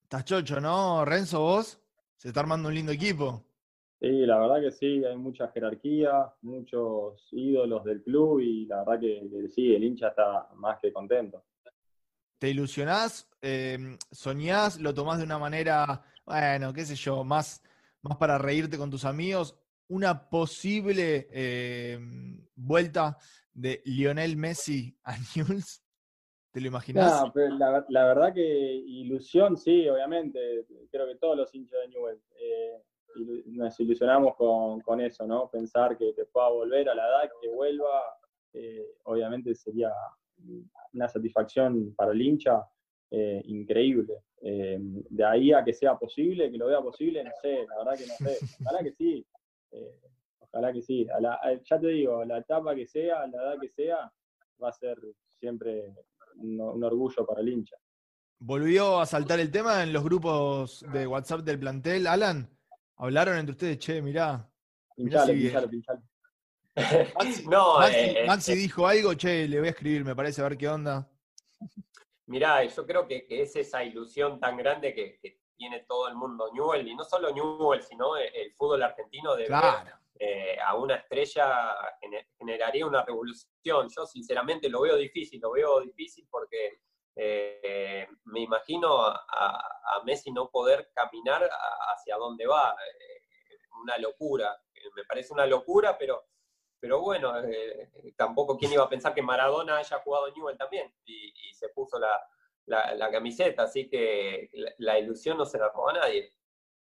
Estás 0.03 0.25
chocho, 0.25 0.59
¿no? 0.59 1.05
Renzo, 1.05 1.39
vos, 1.39 1.81
se 2.17 2.29
está 2.29 2.41
armando 2.41 2.69
un 2.69 2.75
lindo 2.75 2.91
equipo. 2.91 3.43
Sí, 3.99 4.25
la 4.25 4.37
verdad 4.37 4.61
que 4.61 4.71
sí, 4.71 5.03
hay 5.05 5.15
mucha 5.15 5.47
jerarquía, 5.49 6.31
muchos 6.41 7.27
ídolos 7.31 7.83
del 7.85 8.03
club 8.03 8.39
y 8.39 8.65
la 8.65 8.83
verdad 8.83 8.99
que, 8.99 9.49
sí, 9.49 9.73
el 9.73 9.83
hincha 9.83 10.09
está 10.09 10.49
más 10.55 10.79
que 10.79 10.91
contento. 10.91 11.43
¿Te 12.37 12.49
ilusionás? 12.49 13.29
Eh, 13.41 13.97
¿Soñás? 14.11 14.79
¿Lo 14.79 14.93
tomás 14.93 15.17
de 15.17 15.23
una 15.23 15.39
manera, 15.39 16.03
bueno, 16.25 16.73
qué 16.73 16.85
sé 16.85 16.95
yo, 16.95 17.23
más, 17.23 17.63
más 18.01 18.17
para 18.17 18.37
reírte 18.37 18.77
con 18.77 18.91
tus 18.91 19.05
amigos? 19.05 19.57
¿Una 19.87 20.29
posible 20.29 21.27
eh, 21.31 21.99
vuelta 22.55 23.17
de 23.53 23.81
Lionel 23.85 24.37
Messi 24.37 24.97
a 25.03 25.15
Newell's? 25.35 25.83
¿Te 26.51 26.61
lo 26.61 26.67
imaginás? 26.67 27.23
la, 27.89 28.05
verdad 28.05 28.33
que 28.33 28.41
ilusión, 28.41 29.57
sí, 29.57 29.87
obviamente. 29.89 30.65
Creo 30.89 31.05
que 31.05 31.15
todos 31.15 31.37
los 31.37 31.53
hinchas 31.53 31.81
de 31.81 31.87
Newell's. 31.89 32.23
Eh, 32.39 32.81
nos 33.47 33.79
ilusionamos 33.79 34.35
con, 34.35 35.01
eso, 35.01 35.25
¿no? 35.25 35.49
Pensar 35.49 35.97
que, 35.97 36.13
te 36.13 36.25
pueda 36.25 36.49
volver 36.49 36.89
a 36.89 36.95
la 36.95 37.07
edad, 37.07 37.29
que 37.41 37.49
vuelva, 37.49 38.01
eh, 38.53 38.85
obviamente 39.03 39.53
sería 39.55 39.91
una 40.93 41.07
satisfacción 41.07 41.93
para 41.95 42.11
el 42.11 42.21
hincha 42.21 42.65
eh, 43.11 43.41
increíble. 43.45 44.23
Eh, 44.41 44.77
de 44.79 45.25
ahí 45.25 45.53
a 45.53 45.63
que 45.63 45.73
sea 45.73 45.95
posible, 45.97 46.51
que 46.51 46.57
lo 46.57 46.67
vea 46.67 46.81
posible, 46.81 47.23
no 47.23 47.31
sé, 47.41 47.65
la 47.67 47.77
verdad 47.77 47.97
que 47.97 48.07
no 48.07 48.15
sé. 48.15 48.37
Ojalá 48.61 48.83
que 48.83 48.91
sí. 48.91 49.25
Ojalá 50.39 50.73
que 50.73 50.81
sí. 50.81 51.05
ya 51.05 51.79
te 51.79 51.87
digo, 51.87 52.23
la 52.25 52.39
etapa 52.39 52.75
que 52.75 52.85
sea, 52.85 53.27
la 53.27 53.41
edad 53.41 53.59
que 53.59 53.69
sea, 53.69 54.11
va 54.61 54.69
a 54.69 54.73
ser 54.73 54.97
siempre 55.27 55.93
un 56.37 56.83
orgullo 56.83 57.25
para 57.25 57.41
el 57.41 57.49
hincha. 57.49 57.75
¿Volvió 58.39 58.99
a 58.99 59.05
saltar 59.05 59.39
el 59.39 59.49
tema 59.49 59.81
en 59.83 59.93
los 59.93 60.03
grupos 60.03 60.85
de 60.91 61.07
WhatsApp 61.07 61.41
del 61.41 61.59
plantel, 61.59 62.05
Alan? 62.05 62.49
Hablaron 62.97 63.37
entre 63.37 63.53
ustedes, 63.53 63.79
che, 63.79 64.01
mirá. 64.01 64.47
Pinchale, 64.95 65.33
pinchale, 65.33 65.67
pinchale. 65.67 66.01
Maxi, 67.15 67.47
no, 67.47 67.87
eh, 67.87 68.25
eh, 68.27 68.55
dijo 68.55 68.85
algo, 68.85 69.13
che, 69.13 69.47
le 69.47 69.59
voy 69.59 69.67
a 69.67 69.71
escribir, 69.71 70.03
me 70.03 70.15
parece, 70.15 70.41
a 70.41 70.49
ver 70.49 70.57
qué 70.57 70.67
onda. 70.67 71.09
Mirá, 72.27 72.63
yo 72.65 72.85
creo 72.85 73.07
que, 73.07 73.25
es 73.29 73.55
esa 73.55 73.83
ilusión 73.83 74.39
tan 74.39 74.57
grande 74.57 74.93
que, 74.93 75.39
tiene 75.55 75.85
todo 75.87 76.07
el 76.07 76.15
mundo 76.15 76.49
Newell, 76.53 76.87
y 76.87 76.95
no 76.95 77.03
solo 77.03 77.31
Newell, 77.31 77.81
sino 77.81 78.17
el, 78.17 78.53
fútbol 78.53 78.83
argentino 78.83 79.35
de 79.35 79.47
eh, 80.17 80.57
a 80.65 80.75
una 80.75 80.95
estrella 80.95 81.75
generaría 82.37 82.85
una 82.85 83.03
revolución. 83.03 83.89
Yo 83.89 84.05
sinceramente 84.05 84.69
lo 84.69 84.81
veo 84.81 84.95
difícil, 84.95 85.41
lo 85.41 85.51
veo 85.51 85.81
difícil 85.81 86.25
porque 86.31 86.79
eh, 87.15 88.07
me 88.25 88.39
imagino 88.41 89.01
a, 89.01 89.71
Messi 90.05 90.31
no 90.31 90.51
poder 90.51 90.91
caminar 90.93 91.49
hacia 91.93 92.15
dónde 92.17 92.45
va. 92.45 92.71
Eh, 92.73 93.25
una 93.81 93.97
locura. 93.97 94.57
Me 94.95 95.03
parece 95.03 95.33
una 95.33 95.45
locura, 95.45 95.97
pero, 95.97 96.27
pero 96.79 97.01
bueno, 97.01 97.33
tampoco 98.15 98.57
quién 98.57 98.71
iba 98.71 98.83
a 98.83 98.89
pensar 98.89 99.13
que 99.13 99.21
Maradona 99.21 99.77
haya 99.77 99.99
jugado 99.99 100.31
Newell 100.31 100.57
también 100.57 100.95
y, 101.05 101.53
se 101.53 101.69
puso 101.69 101.97
la, 101.99 102.21
camiseta. 103.11 103.63
Así 103.63 103.87
que 103.87 104.49
la, 104.77 104.99
ilusión 104.99 105.37
no 105.37 105.45
se 105.45 105.57
la 105.57 105.69
roba 105.69 105.91
a 105.91 105.99
nadie. 105.99 106.33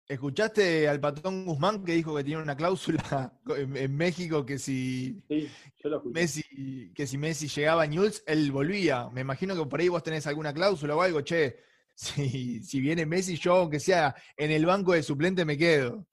¿Escuchaste 0.07 0.87
al 0.89 0.99
patrón 0.99 1.45
Guzmán 1.45 1.83
que 1.83 1.93
dijo 1.93 2.15
que 2.15 2.23
tiene 2.25 2.41
una 2.41 2.57
cláusula 2.57 3.33
en, 3.55 3.95
México 3.95 4.45
que 4.45 4.59
si, 4.59 5.23
Messi, 6.05 6.91
que 6.93 7.07
si 7.07 7.17
Messi 7.17 7.47
llegaba 7.47 7.83
a 7.83 7.87
News, 7.87 8.23
él 8.27 8.51
volvía? 8.51 9.09
Me 9.09 9.21
imagino 9.21 9.55
que 9.55 9.65
por 9.65 9.79
ahí 9.79 9.87
vos 9.87 10.03
tenés 10.03 10.27
alguna 10.27 10.53
cláusula 10.53 10.95
o 10.95 11.01
algo, 11.01 11.21
che, 11.21 11.57
si, 11.95 12.61
si 12.63 12.81
viene 12.81 13.05
Messi, 13.05 13.37
yo 13.37 13.55
aunque 13.55 13.79
sea 13.79 14.13
en 14.35 14.51
el 14.51 14.65
banco 14.65 14.93
de 14.93 15.03
suplente 15.03 15.45
me 15.45 15.57
quedo. 15.57 16.05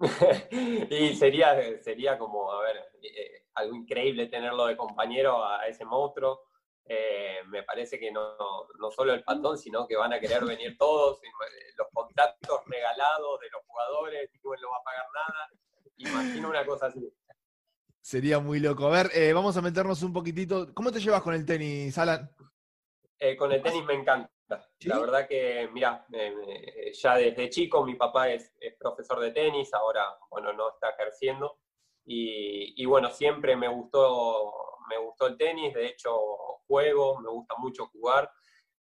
y 0.90 1.14
sería, 1.14 1.78
sería 1.80 2.18
como, 2.18 2.50
a 2.50 2.62
ver, 2.62 2.76
eh, 3.02 3.44
algo 3.54 3.76
increíble 3.76 4.26
tenerlo 4.26 4.66
de 4.66 4.76
compañero 4.76 5.44
a 5.44 5.66
ese 5.66 5.84
monstruo. 5.84 6.40
Eh, 6.86 7.38
me 7.46 7.62
parece 7.62 7.98
que 7.98 8.12
no, 8.12 8.36
no, 8.78 8.90
solo 8.90 9.14
el 9.14 9.24
patón, 9.24 9.56
sino 9.56 9.86
que 9.86 9.96
van 9.96 10.12
a 10.12 10.20
querer 10.20 10.44
venir 10.44 10.76
todos, 10.76 11.22
eh, 11.22 11.28
los 11.76 11.88
contactos 11.92 12.60
regalados 12.66 13.40
de 13.40 13.48
los 13.50 13.62
jugadores, 13.66 14.30
no 14.42 14.70
va 14.70 14.76
a 14.76 14.82
pagar 14.84 15.06
nada. 15.14 15.50
Imagino 15.96 16.50
una 16.50 16.66
cosa 16.66 16.86
así. 16.86 17.00
Sería 18.02 18.38
muy 18.38 18.60
loco. 18.60 18.86
A 18.86 18.90
ver, 18.90 19.10
eh, 19.14 19.32
vamos 19.32 19.56
a 19.56 19.62
meternos 19.62 20.02
un 20.02 20.12
poquitito. 20.12 20.74
¿Cómo 20.74 20.92
te 20.92 21.00
llevas 21.00 21.22
con 21.22 21.34
el 21.34 21.46
tenis, 21.46 21.96
Alan? 21.98 22.30
con 23.38 23.50
el 23.52 23.62
tenis 23.62 23.82
me 23.86 23.94
encanta. 23.94 24.30
La 24.80 24.98
verdad 24.98 25.26
que, 25.26 25.70
mira, 25.72 26.06
ya 26.92 27.16
desde 27.16 27.48
chico 27.48 27.82
mi 27.86 27.94
papá 27.94 28.28
es, 28.28 28.52
profesor 28.78 29.18
de 29.20 29.30
tenis, 29.30 29.72
ahora, 29.72 30.04
bueno, 30.28 30.52
no 30.52 30.68
está 30.68 30.90
ejerciendo. 30.90 31.58
Y, 32.04 32.74
y 32.76 32.84
bueno, 32.84 33.08
siempre 33.08 33.56
me 33.56 33.68
gustó 33.68 34.73
me 34.88 34.98
gustó 34.98 35.26
el 35.26 35.36
tenis, 35.36 35.74
de 35.74 35.86
hecho 35.86 36.14
juego, 36.66 37.20
me 37.20 37.30
gusta 37.30 37.54
mucho 37.58 37.86
jugar 37.86 38.30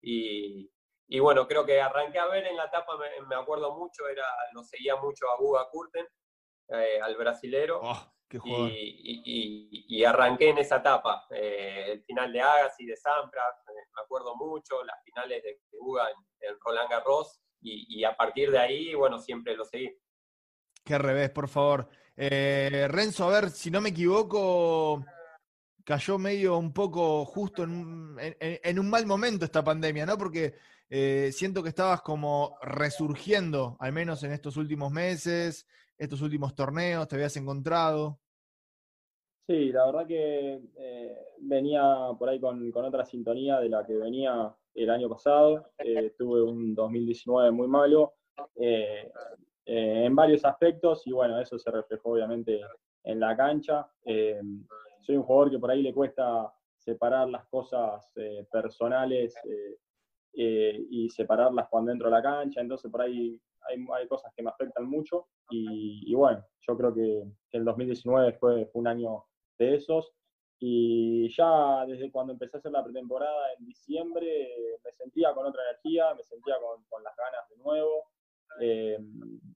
y, 0.02 1.18
bueno, 1.20 1.46
creo 1.46 1.64
que 1.64 1.80
arranqué 1.80 2.18
a 2.18 2.26
ver 2.26 2.46
en 2.46 2.56
la 2.56 2.64
etapa, 2.64 2.92
me, 3.28 3.34
acuerdo 3.34 3.76
mucho, 3.76 4.08
era, 4.08 4.24
lo 4.52 4.62
seguía 4.62 4.96
mucho 4.96 5.30
a 5.30 5.36
Guga 5.36 5.68
Kurten, 5.70 6.06
eh, 6.68 7.00
al 7.02 7.16
brasilero. 7.16 7.80
Oh, 7.82 8.12
y, 8.32 10.04
arranqué 10.04 10.50
en 10.50 10.58
esa 10.58 10.76
etapa, 10.76 11.26
eh, 11.30 11.86
el 11.92 12.04
final 12.04 12.32
de 12.32 12.40
Agassi, 12.40 12.86
de 12.86 12.96
Sampras, 12.96 13.56
eh, 13.68 13.88
me 13.94 14.02
acuerdo 14.02 14.36
mucho, 14.36 14.82
las 14.84 15.02
finales 15.04 15.42
de 15.42 15.60
Guga 15.72 16.08
en, 16.10 16.56
Roland 16.64 16.88
Garros, 16.88 17.40
y, 17.62 18.02
a 18.04 18.16
partir 18.16 18.50
de 18.50 18.58
ahí, 18.58 18.94
bueno, 18.94 19.18
siempre 19.18 19.54
lo 19.54 19.64
seguí. 19.64 19.94
Qué 20.82 20.96
revés, 20.96 21.30
por 21.30 21.48
favor. 21.48 21.88
Renzo, 22.16 23.24
a 23.24 23.40
ver, 23.40 23.50
si 23.50 23.70
no 23.70 23.82
me 23.82 23.90
equivoco, 23.90 25.04
cayó 25.90 26.18
medio 26.18 26.56
un 26.56 26.72
poco 26.72 27.24
justo 27.24 27.64
en, 27.64 28.78
un 28.78 28.90
mal 28.90 29.06
momento 29.06 29.44
esta 29.44 29.64
pandemia, 29.64 30.06
¿no? 30.06 30.16
Porque 30.16 30.54
eh, 30.88 31.30
siento 31.32 31.64
que 31.64 31.70
estabas 31.70 32.00
como 32.02 32.56
resurgiendo, 32.62 33.76
al 33.80 33.90
menos 33.92 34.22
en 34.22 34.30
estos 34.30 34.56
últimos 34.56 34.92
meses, 34.92 35.66
estos 35.98 36.22
últimos 36.22 36.54
torneos, 36.54 37.08
te 37.08 37.16
habías 37.16 37.36
encontrado. 37.36 38.20
Sí, 39.48 39.72
la 39.72 39.86
verdad 39.86 40.06
que 40.06 40.60
eh, 40.78 41.18
venía 41.40 41.82
por 42.16 42.28
ahí 42.28 42.38
con, 42.38 42.72
otra 42.72 43.04
sintonía 43.04 43.58
de 43.58 43.68
la 43.68 43.84
que 43.84 43.94
venía 43.94 44.54
el 44.76 44.90
año 44.90 45.08
pasado. 45.08 45.72
Eh, 45.84 46.14
tuve 46.16 46.40
un 46.40 46.72
2019 46.72 47.50
muy 47.50 47.66
malo 47.66 48.14
en 49.66 50.14
varios 50.14 50.44
aspectos 50.44 51.04
y 51.06 51.10
bueno, 51.10 51.40
eso 51.40 51.58
se 51.58 51.68
reflejó 51.72 52.10
obviamente 52.10 52.60
en 53.02 53.18
la 53.18 53.36
cancha 53.36 53.88
soy 55.00 55.16
un 55.16 55.22
jugador 55.22 55.50
que 55.50 55.58
por 55.58 55.70
ahí 55.70 55.82
le 55.82 55.94
cuesta 55.94 56.52
separar 56.80 57.28
las 57.28 57.46
cosas 57.48 58.10
eh, 58.16 58.46
personales 58.50 59.34
eh, 59.44 59.76
eh, 60.32 60.86
y 60.90 61.08
separarlas 61.10 61.68
cuando 61.68 61.92
entro 61.92 62.08
a 62.08 62.10
la 62.10 62.22
cancha, 62.22 62.60
entonces 62.60 62.90
por 62.90 63.02
ahí 63.02 63.40
hay, 63.68 64.08
cosas 64.08 64.32
que 64.34 64.42
me 64.42 64.50
afectan 64.50 64.86
mucho 64.86 65.28
y, 65.50 66.14
bueno, 66.14 66.42
yo 66.66 66.76
creo 66.76 66.94
que, 66.94 67.22
el 67.52 67.64
2019 67.64 68.32
fue, 68.34 68.70
un 68.74 68.86
año 68.86 69.24
de 69.58 69.74
esos 69.74 70.12
y 70.58 71.28
ya 71.34 71.84
desde 71.86 72.10
cuando 72.10 72.32
empecé 72.32 72.56
a 72.56 72.60
hacer 72.60 72.72
la 72.72 72.84
pretemporada 72.84 73.52
en 73.58 73.66
diciembre 73.66 74.78
me 74.84 74.92
sentía 74.92 75.32
con 75.34 75.46
otra 75.46 75.62
energía, 75.70 76.14
me 76.14 76.22
sentía 76.22 76.54
con, 76.60 76.84
con 76.88 77.02
las 77.02 77.14
ganas 77.16 77.48
de 77.50 77.56
nuevo 77.56 78.04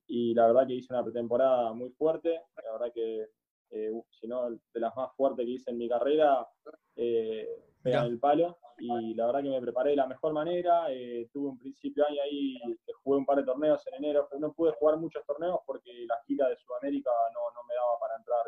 y 0.07 0.33
la 0.33 0.47
verdad 0.47 0.67
que 0.67 0.73
hice 0.73 0.93
una 0.93 1.03
pretemporada 1.03 1.73
muy 1.73 1.89
fuerte, 1.91 2.41
la 2.63 2.71
verdad 2.73 2.93
que 2.93 3.27
eh, 3.71 3.91
sino 4.19 4.49
de 4.49 4.79
las 4.79 4.95
más 4.95 5.13
fuertes 5.15 5.45
que 5.45 5.51
hice 5.51 5.71
en 5.71 5.77
mi 5.77 5.89
carrera, 5.89 6.47
eh, 6.95 7.47
el 7.83 8.19
palo. 8.19 8.57
Y 8.77 9.13
la 9.13 9.27
verdad 9.27 9.43
que 9.43 9.49
me 9.49 9.61
preparé 9.61 9.91
de 9.91 9.95
la 9.95 10.07
mejor 10.07 10.33
manera. 10.33 10.91
Eh, 10.91 11.29
tuve 11.31 11.49
un 11.49 11.57
principio 11.57 12.03
de 12.03 12.11
año 12.11 12.21
ahí, 12.23 12.57
que 12.85 12.93
jugué 13.03 13.17
un 13.17 13.25
par 13.25 13.37
de 13.37 13.43
torneos 13.43 13.85
en 13.87 14.03
enero, 14.03 14.27
pero 14.29 14.39
no 14.41 14.53
pude 14.53 14.73
jugar 14.73 14.97
muchos 14.97 15.25
torneos 15.25 15.59
porque 15.65 15.91
la 16.07 16.19
gira 16.25 16.49
de 16.49 16.57
Sudamérica 16.57 17.11
no, 17.33 17.39
no 17.53 17.63
me 17.67 17.73
daba 17.73 17.99
para 17.99 18.15
entrar 18.17 18.43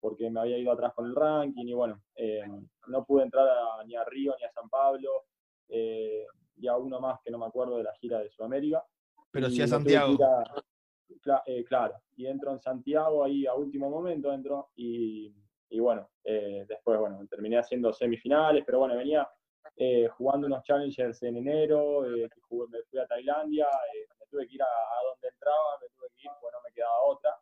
porque 0.00 0.28
me 0.28 0.38
había 0.38 0.58
ido 0.58 0.70
atrás 0.70 0.92
con 0.92 1.06
el 1.06 1.14
ranking 1.14 1.66
y 1.66 1.72
bueno, 1.72 1.98
eh, 2.14 2.42
no 2.88 3.04
pude 3.06 3.22
entrar 3.22 3.48
ni 3.86 3.96
a 3.96 4.04
Río 4.04 4.34
ni 4.38 4.44
a 4.44 4.50
San 4.52 4.68
Pablo 4.68 5.08
y 5.66 6.68
a 6.68 6.76
uno 6.76 7.00
más 7.00 7.20
que 7.24 7.30
no 7.30 7.38
me 7.38 7.46
acuerdo 7.46 7.78
de 7.78 7.84
la 7.84 7.94
gira 7.94 8.18
de 8.18 8.28
Sudamérica. 8.28 8.84
Pero 9.30 9.48
sí 9.48 9.62
a 9.62 9.66
Santiago. 9.66 10.18
Eh, 11.46 11.64
claro, 11.64 11.94
y 12.16 12.26
entro 12.26 12.52
en 12.52 12.60
Santiago 12.60 13.24
ahí 13.24 13.46
a 13.46 13.54
último 13.54 13.90
momento, 13.90 14.32
entro 14.32 14.70
y, 14.76 15.32
bueno, 15.78 16.08
eh, 16.22 16.64
después, 16.68 16.98
bueno, 16.98 17.26
terminé 17.28 17.58
haciendo 17.58 17.92
semifinales, 17.92 18.62
pero 18.64 18.78
bueno, 18.78 18.96
venía 18.96 19.28
eh, 19.76 20.08
jugando 20.08 20.46
unos 20.46 20.62
challengers 20.62 21.22
en 21.24 21.36
enero, 21.36 22.02
me 22.02 22.82
fui 22.88 22.98
a 23.00 23.06
Tailandia, 23.06 23.66
me 24.18 24.26
tuve 24.26 24.46
que 24.46 24.54
ir 24.54 24.62
a, 24.62 24.66
donde 25.10 25.28
entraba, 25.28 25.78
me 25.80 25.88
tuve 25.88 26.08
que 26.14 26.22
ir, 26.22 26.30
pues 26.40 26.52
no 26.52 26.60
me 26.62 26.72
quedaba 26.72 27.02
otra, 27.06 27.36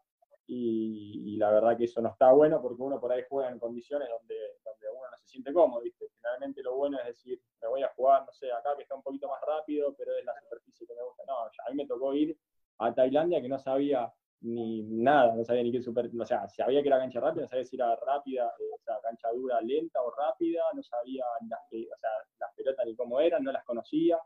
y, 0.46 1.36
la 1.36 1.50
verdad 1.50 1.76
que 1.76 1.84
eso 1.84 2.00
no 2.00 2.10
está 2.10 2.30
bueno 2.32 2.60
porque 2.62 2.82
uno 2.82 3.00
por 3.00 3.10
ahí 3.12 3.22
juega 3.28 3.50
en 3.50 3.58
condiciones 3.58 4.08
donde, 4.08 4.36
donde 4.64 4.86
uno 4.90 5.10
no 5.10 5.16
se 5.16 5.26
siente 5.26 5.52
cómodo, 5.52 5.80
¿viste? 5.82 6.06
Finalmente 6.14 6.62
lo 6.62 6.76
bueno 6.76 6.98
es 7.00 7.06
decir, 7.06 7.40
me 7.60 7.68
voy 7.68 7.82
a 7.82 7.88
jugar, 7.88 8.24
no 8.24 8.32
sé, 8.32 8.52
acá 8.52 8.76
que 8.76 8.82
está 8.82 8.94
un 8.94 9.02
poquito 9.02 9.28
más 9.28 9.40
rápido, 9.46 9.94
pero 9.96 10.16
es 10.16 10.24
la 10.24 10.34
superficie 10.40 10.86
que 10.86 10.94
me 10.94 11.02
gusta. 11.02 11.24
No, 11.26 11.38
a 11.40 11.70
mí 11.70 11.76
me 11.76 11.86
tocó 11.86 12.14
ir 12.14 12.36
a 12.78 12.94
Tailandia 12.94 13.40
que 13.40 13.48
no 13.48 13.58
sabía 13.58 14.12
ni 14.42 14.82
nada, 14.82 15.34
no 15.34 15.44
sabía 15.44 15.62
ni 15.62 15.70
qué 15.70 15.80
super, 15.80 16.10
o 16.18 16.26
sea, 16.26 16.48
sabía 16.48 16.82
que 16.82 16.88
era 16.88 16.98
cancha 16.98 17.20
rápida, 17.20 17.42
no 17.42 17.48
sabía 17.48 17.64
si 17.64 17.76
era 17.76 17.96
rápida, 17.96 18.52
eh, 18.58 18.74
o 18.74 18.82
sea, 18.82 18.96
cancha 19.02 19.28
dura, 19.32 19.60
lenta 19.60 20.02
o 20.02 20.10
rápida, 20.10 20.62
no 20.74 20.82
sabía 20.82 21.24
las, 21.48 21.60
o 21.60 21.98
sea, 21.98 22.10
las 22.40 22.54
pelotas 22.56 22.84
ni 22.86 22.96
cómo 22.96 23.20
eran, 23.20 23.44
no 23.44 23.52
las 23.52 23.64
conocía, 23.64 24.18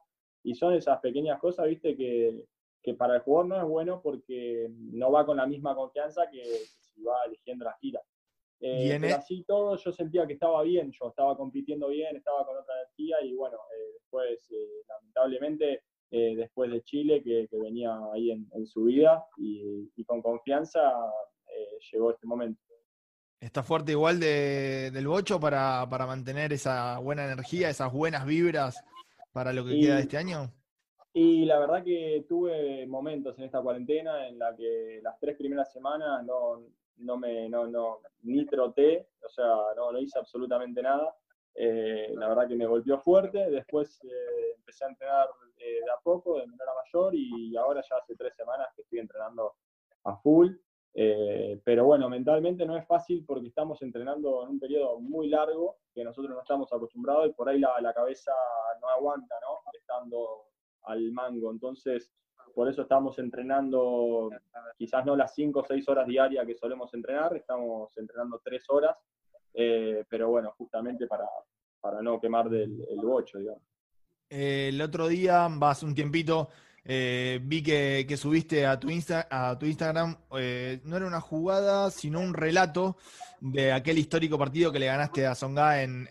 y 0.43 0.55
son 0.55 0.73
esas 0.75 1.01
pequeñas 1.01 1.39
cosas, 1.39 1.67
viste, 1.67 1.95
que, 1.95 2.47
que 2.83 2.95
para 2.95 3.17
el 3.17 3.21
jugador 3.21 3.47
no 3.49 3.57
es 3.57 3.65
bueno 3.65 4.01
porque 4.01 4.71
no 4.71 5.11
va 5.11 5.27
con 5.27 5.37
la 5.37 5.47
misma 5.47 5.75
confianza 5.75 6.31
que, 6.31 6.43
si 6.97 7.03
va 7.03 7.25
eligiendo 7.27 7.65
las 7.65 7.79
tiras. 7.79 8.03
Eh, 8.61 8.97
pero 9.01 9.17
así 9.17 9.45
todo, 9.45 9.77
yo 9.77 9.93
sentía 9.93 10.27
que 10.27 10.33
estaba 10.33 10.63
bien, 10.63 10.91
yo 10.91 11.09
estaba 11.09 11.37
compitiendo 11.37 11.89
bien, 11.89 12.17
estaba 12.17 12.47
con 12.47 12.57
otra 12.57 12.75
energía 12.81 13.21
y 13.23 13.35
bueno, 13.35 13.59
eh, 13.77 13.93
después, 13.95 14.51
eh, 14.51 14.83
lamentablemente, 14.89 15.83
eh, 16.11 16.35
después 16.37 16.71
de 16.71 16.83
Chile, 16.83 17.23
que, 17.23 17.49
venía 17.61 17.99
ahí 18.15 18.31
en, 18.31 18.67
su 18.67 18.85
vida 18.85 19.25
y, 19.37 20.05
con 20.05 20.23
confianza, 20.23 20.81
eh, 21.49 21.79
llegó 21.93 22.13
este 22.13 22.27
momento. 22.27 22.61
¿Está 23.41 23.63
fuerte 23.63 23.93
igual 23.93 24.21
del 24.21 25.07
bocho 25.09 25.41
para, 25.41 25.85
mantener 25.87 26.53
esa 26.53 26.99
buena 26.99 27.25
energía, 27.25 27.69
esas 27.69 27.93
buenas 27.93 28.25
vibras 28.25 28.83
para 29.33 29.53
lo 29.53 29.65
que 29.65 29.81
queda 29.81 29.97
de 29.97 30.03
este 30.03 30.17
año? 30.17 30.51
Y 31.13 31.45
la 31.45 31.59
verdad 31.59 31.83
que 31.83 32.25
tuve 32.29 32.87
momentos 32.87 33.39
en 33.39 33.45
esta 33.45 33.61
cuarentena 33.61 34.29
en 34.29 34.39
la 34.39 34.55
que 34.55 35.01
las 35.03 35.19
tres 35.19 35.37
primeras 35.37 35.73
semanas 35.73 36.25
no, 36.25 36.63
no 36.99 37.17
me, 37.17 37.49
no, 37.49 37.67
no, 37.67 38.01
ni 38.23 38.45
troté, 38.47 39.09
o 39.25 39.29
sea, 39.29 39.55
no, 39.77 39.93
no 39.93 39.99
hice 39.99 40.19
absolutamente 40.19 40.83
nada. 40.83 41.15
Eh, 41.55 42.13
la 42.15 42.29
verdad 42.29 42.49
que 42.49 42.55
me 42.55 42.67
golpeó 42.67 42.99
fuerte, 42.99 43.51
después 43.51 44.01
empecé 44.57 44.85
a 44.85 44.89
entrenar 44.89 45.27
eh, 45.67 45.81
de 45.85 45.91
a 45.91 45.99
poco, 46.03 46.39
de 46.39 46.47
menor 46.47 46.69
a 46.69 46.75
mayor, 46.75 47.15
y 47.15 47.57
ahora 47.57 47.83
ya 47.89 47.97
hace 47.97 48.15
tres 48.15 48.35
semanas 48.35 48.69
que 48.75 48.83
estoy 48.83 49.01
entrenando 49.01 49.55
a 50.05 50.17
full. 50.17 50.53
Eh, 50.99 51.61
pero 51.63 51.85
bueno, 51.85 52.09
mentalmente 52.09 52.65
no 52.65 52.75
es 52.77 52.87
fácil 52.87 53.23
porque 53.27 53.49
estamos 53.49 53.83
entrenando 53.83 54.45
en 54.45 54.51
un 54.51 54.59
periodo 54.59 54.99
muy 54.99 55.29
largo 55.29 55.77
que 55.95 56.03
nosotros 56.03 56.35
no 56.35 56.41
estamos 56.41 56.73
acostumbrados 56.73 57.29
y 57.29 57.33
por 57.35 57.51
ahí 57.51 57.59
la, 57.59 57.79
la 57.83 57.93
cabeza 57.93 58.33
no 58.81 58.89
aguanta, 58.89 59.35
¿no? 59.43 59.61
Estando 59.79 60.47
al 60.85 61.13
mango. 61.13 61.51
Entonces, 61.51 62.11
por 62.55 62.71
eso 62.71 62.83
estamos 62.83 63.19
entrenando 63.19 64.31
quizás 64.79 65.05
no 65.05 65.15
las 65.17 65.35
5 65.35 65.61
o 65.61 65.65
6 65.65 65.89
horas 65.91 66.07
diarias 66.07 66.47
que 66.47 66.55
solemos 66.55 66.93
entrenar, 66.95 67.37
estamos 67.37 67.95
entrenando 67.99 68.41
3 68.43 68.65
horas, 68.71 68.97
eh, 69.53 70.05
pero 70.09 70.31
bueno, 70.31 70.55
justamente 70.57 71.07
para, 71.07 71.27
para 71.81 72.01
no 72.01 72.19
quemar 72.19 72.49
del, 72.49 72.81
el 72.89 73.01
8, 73.05 73.39
digamos. 73.39 73.76
Eh, 74.29 74.69
el 74.71 74.81
otro 74.81 75.09
día, 75.09 75.47
vas 75.51 75.83
un 75.83 75.95
tiempito, 75.95 76.49
eh, 76.85 77.41
vi 77.43 77.63
que, 77.63 78.17
subiste 78.17 78.67
a 78.67 78.79
tu, 78.79 78.89
a 79.31 79.59
tu 79.59 79.67
Instagram, 79.67 80.17
eh, 80.39 80.81
no 80.85 80.97
era 80.97 81.07
una 81.07 81.21
jugada, 81.21 81.91
sino 81.91 82.21
un 82.21 82.35
relato 82.35 82.97
de 83.41 83.73
aquel 83.73 83.99
histórico 83.99 84.39
partido 84.39 84.73
que 84.73 84.79
le 84.79 84.87
ganaste 84.87 85.27
a 85.27 85.35
Songa 85.35 85.83
en, 85.83 86.09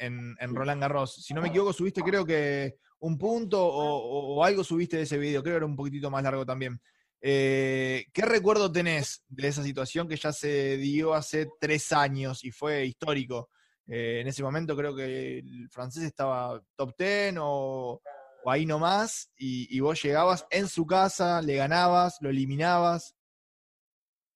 Roland 0.54 0.82
Garros. 0.82 1.16
Si 1.16 1.34
no 1.34 1.42
me 1.42 1.50
equivoco, 1.50 1.74
subiste 1.74 2.02
creo 2.02 2.26
que 2.26 2.78
un 3.00 3.18
punto 3.18 3.66
o, 3.66 4.44
algo 4.44 4.64
subiste 4.64 4.98
de 4.98 5.04
ese 5.04 5.18
video, 5.18 5.44
creo 5.44 5.56
que 5.56 5.58
era 5.58 5.66
un 5.66 5.76
poquitito 5.76 6.10
más 6.10 6.24
largo 6.24 6.46
también. 6.46 6.80
¿Qué 7.20 8.06
recuerdo 8.18 8.72
tenés 8.72 9.24
de 9.28 9.48
esa 9.48 9.64
situación 9.64 10.08
que 10.08 10.16
ya 10.16 10.32
se 10.32 10.78
dio 10.78 11.14
hace 11.14 11.48
tres 11.60 11.92
años 11.92 12.44
y 12.44 12.52
fue 12.52 12.86
histórico? 12.86 13.50
Eh, 13.88 14.20
en 14.22 14.28
ese 14.28 14.44
momento 14.44 14.76
creo 14.76 14.96
que 14.96 15.40
el 15.40 15.70
francés 15.70 16.04
estaba 16.04 16.62
top 16.76 16.96
10 16.98 17.36
o, 17.40 18.02
ahí 18.46 18.66
nomás, 18.66 19.32
y, 19.38 19.76
y, 19.76 19.80
vos 19.80 20.02
llegabas 20.02 20.46
en 20.52 20.68
su 20.68 20.86
casa, 20.86 21.42
le 21.42 21.56
ganabas, 21.56 22.18
lo 22.22 22.30
eliminabas. 22.30 23.16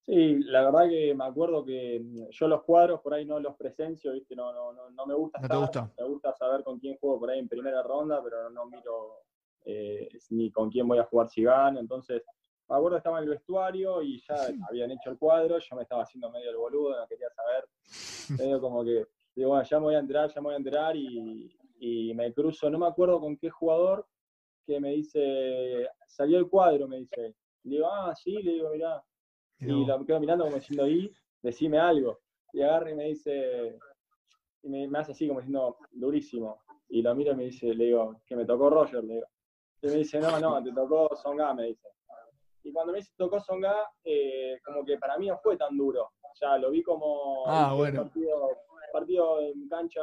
Sí, 0.10 0.40
la 0.46 0.64
verdad 0.64 0.90
que 0.90 1.14
me 1.14 1.24
acuerdo 1.24 1.64
que 1.64 2.00
mm, 2.04 2.30
yo 2.32 2.48
los 2.48 2.64
cuadros 2.64 3.00
por 3.02 3.14
ahí 3.14 3.26
no 3.26 3.40
los 3.40 3.56
presencio, 3.56 4.12
¿viste? 4.14 4.36
No, 4.36 4.52
no, 4.52 4.74
no, 4.74 4.90
no 4.90 5.06
me 5.06 5.14
gusta. 5.14 5.40
¿No 5.40 5.62
gusta? 5.62 5.92
Me 6.00 6.04
gusta 6.04 6.34
saber 6.34 6.64
con 6.64 6.80
quién 6.80 6.98
juego 6.98 7.20
por 7.20 7.30
ahí 7.30 7.38
en 7.38 7.48
primera 7.48 7.84
ronda, 7.84 8.20
pero 8.24 8.50
no, 8.50 8.66
miro 8.66 9.20
eh, 9.66 10.10
ni 10.32 10.50
con 10.50 10.72
quién 10.72 10.88
voy 10.88 10.98
a 10.98 11.04
jugar 11.04 11.30
si 11.30 11.44
gano. 11.44 11.80
Entonces, 11.80 12.24
me 12.68 12.76
acuerdo 12.76 12.96
que 12.96 13.02
estaba 13.02 13.20
en 13.20 13.26
el 13.26 13.30
vestuario 13.30 14.02
y 14.02 14.20
ya 14.28 14.36
habían 14.68 14.90
hecho 14.90 15.12
el 15.12 15.20
cuadro, 15.20 15.60
yo 15.60 15.76
me 15.76 15.84
estaba 15.84 16.02
haciendo 16.02 16.32
medio 16.32 16.50
el 16.50 16.58
boludo, 16.58 17.00
no 17.00 17.08
quería 17.08 17.30
saber. 17.30 17.70
Medio 18.40 18.60
como 18.62 18.84
que 18.84 19.06
digo, 19.39 19.52
bueno, 19.52 19.63
ya 19.63 19.80
me 19.80 19.86
voy 19.86 19.95
a 19.95 19.99
entrar, 19.99 20.30
ya 20.34 20.41
me 20.41 20.45
voy 20.45 20.54
a 20.54 20.58
entrar 20.58 20.95
y, 20.95 22.13
me 22.13 22.34
cruzo, 22.34 22.69
no 22.69 22.78
me 22.78 22.88
acuerdo 22.88 23.19
con 23.19 23.38
qué 23.38 23.49
jugador, 23.49 24.06
que 24.65 24.80
me 24.80 24.91
dice, 24.91 25.88
salió 26.06 26.38
el 26.38 26.49
cuadro, 26.49 26.88
me 26.88 26.97
dice. 26.97 27.36
Le 27.63 27.75
digo, 27.75 27.88
ah, 27.88 28.13
sí, 28.15 28.41
le 28.41 28.54
digo, 28.54 28.69
mirá. 28.69 29.02
Y 29.60 29.86
lo 29.86 30.06
quedo 30.06 30.19
mirando 30.19 30.43
como 30.45 30.58
diciendo 30.58 30.84
ahí, 30.84 31.12
decime 31.41 31.80
algo. 31.80 32.19
Y 32.54 32.62
agarra 32.62 32.91
y 32.91 32.95
me 32.95 33.06
dice, 33.06 33.78
y 34.63 34.69
me, 34.69 34.99
hace 34.99 35.13
así 35.13 35.28
como 35.28 35.39
diciendo, 35.39 35.78
durísimo. 35.91 36.62
Y 36.89 37.02
lo 37.02 37.15
miro 37.15 37.32
y 37.32 37.36
me 37.36 37.43
dice, 37.45 37.73
le 37.73 37.86
digo, 37.86 38.21
que 38.25 38.36
me 38.36 38.45
tocó 38.45 38.69
Roger, 38.69 39.04
le 39.04 39.15
digo. 39.15 39.28
Y 39.82 39.88
me 39.88 39.93
dice, 39.93 40.19
no, 40.19 40.39
no, 40.39 40.62
te 40.62 40.71
tocó 40.73 41.15
Songa, 41.15 41.54
me 41.54 41.67
dice. 41.67 41.88
Y 42.63 42.73
cuando 42.73 42.91
me 42.91 42.99
dice 42.99 43.13
tocó 43.15 43.39
Songa, 43.39 43.89
eh, 44.04 44.60
como 44.65 44.84
que 44.84 44.97
para 44.97 45.17
mí 45.17 45.28
no 45.28 45.38
fue 45.38 45.56
tan 45.56 45.78
duro. 45.78 46.12
O 46.21 46.36
sea, 46.36 46.58
lo 46.58 46.71
vi 46.71 46.84
como 46.84 47.45
ah, 47.47 47.73
bueno. 47.73 48.04
partido 48.04 48.49
partido 48.91 49.41
en 49.41 49.67
cancha, 49.67 50.02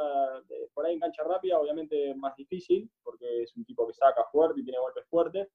por 0.73 0.85
ahí 0.85 0.93
en 0.93 0.99
cancha 0.99 1.23
rápida, 1.23 1.59
obviamente 1.59 2.13
más 2.15 2.35
difícil, 2.35 2.89
porque 3.03 3.43
es 3.43 3.55
un 3.55 3.65
tipo 3.65 3.87
que 3.87 3.93
saca 3.93 4.23
fuerte 4.31 4.61
y 4.61 4.63
tiene 4.63 4.79
golpes 4.79 5.05
fuertes, 5.09 5.49